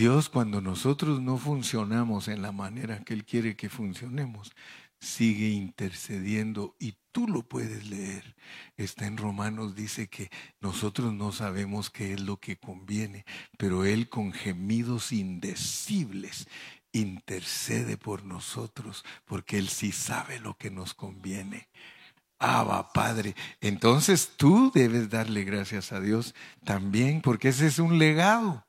[0.00, 4.50] Dios cuando nosotros no funcionamos en la manera que Él quiere que funcionemos,
[4.98, 8.34] sigue intercediendo y tú lo puedes leer.
[8.78, 13.26] Está en Romanos, dice que nosotros no sabemos qué es lo que conviene,
[13.58, 16.48] pero Él con gemidos indecibles
[16.92, 21.68] intercede por nosotros, porque Él sí sabe lo que nos conviene.
[22.38, 23.36] Abba, Padre.
[23.60, 26.34] Entonces tú debes darle gracias a Dios
[26.64, 28.64] también, porque ese es un legado.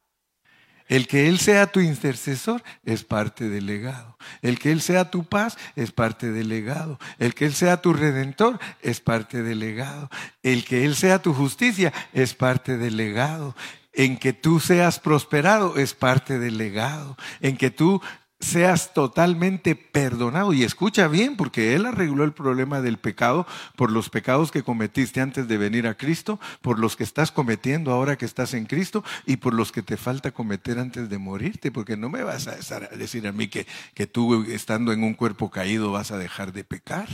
[0.91, 4.17] El que Él sea tu intercesor es parte del legado.
[4.41, 6.99] El que Él sea tu paz es parte del legado.
[7.17, 10.09] El que Él sea tu redentor es parte del legado.
[10.43, 13.55] El que Él sea tu justicia es parte del legado.
[13.93, 17.15] En que tú seas prosperado es parte del legado.
[17.39, 18.01] En que tú
[18.41, 20.51] seas totalmente perdonado.
[20.53, 25.21] Y escucha bien, porque Él arregló el problema del pecado por los pecados que cometiste
[25.21, 29.03] antes de venir a Cristo, por los que estás cometiendo ahora que estás en Cristo
[29.25, 32.79] y por los que te falta cometer antes de morirte, porque no me vas a
[32.95, 36.63] decir a mí que, que tú estando en un cuerpo caído vas a dejar de
[36.63, 37.07] pecar.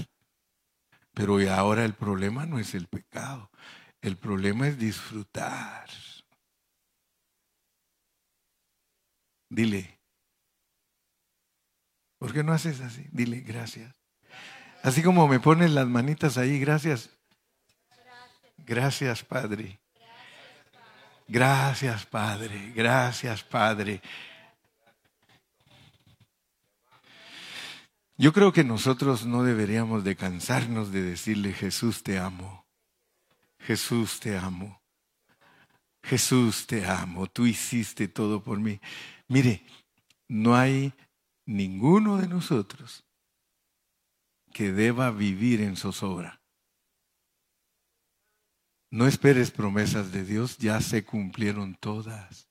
[1.14, 3.50] Pero ahora el problema no es el pecado,
[4.02, 5.90] el problema es disfrutar.
[9.50, 9.97] Dile,
[12.18, 13.08] ¿Por qué no haces así?
[13.12, 13.94] Dile gracias.
[14.84, 17.10] Así como me pones las manitas ahí, gracias.
[18.58, 19.80] Gracias, Padre.
[21.28, 22.72] Gracias, Padre.
[22.76, 24.02] Gracias, Padre.
[28.18, 32.66] Yo creo que nosotros no deberíamos de cansarnos de decirle, Jesús te amo.
[33.60, 34.82] Jesús te amo.
[36.02, 37.28] Jesús te amo.
[37.28, 38.80] Tú hiciste todo por mí.
[39.28, 39.64] Mire,
[40.28, 40.94] no hay
[41.48, 43.06] ninguno de nosotros
[44.54, 46.42] que deba vivir en zozobra.
[48.92, 52.50] No esperes promesas de Dios, ya se cumplieron todas.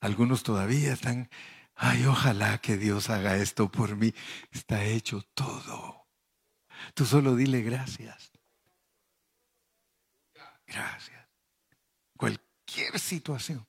[0.00, 1.28] Algunos todavía están,
[1.74, 4.14] ay, ojalá que Dios haga esto por mí.
[4.50, 6.06] Está hecho todo.
[6.94, 8.32] Tú solo dile gracias.
[10.66, 11.28] Gracias.
[12.16, 13.66] Cualquier situación.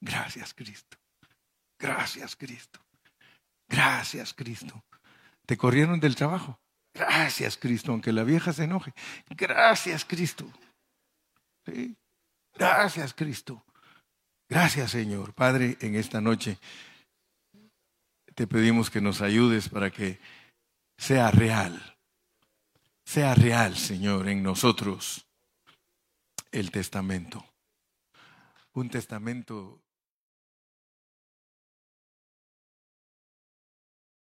[0.00, 0.99] Gracias, Cristo.
[1.80, 2.78] Gracias, Cristo.
[3.66, 4.84] Gracias, Cristo.
[5.46, 6.60] ¿Te corrieron del trabajo?
[6.92, 8.92] Gracias, Cristo, aunque la vieja se enoje.
[9.30, 10.46] Gracias, Cristo.
[12.54, 13.64] Gracias, Cristo.
[14.48, 15.32] Gracias, Señor.
[15.32, 16.58] Padre, en esta noche
[18.34, 20.20] te pedimos que nos ayudes para que
[20.98, 21.96] sea real,
[23.04, 25.26] sea real, Señor, en nosotros
[26.50, 27.44] el testamento.
[28.72, 29.80] Un testamento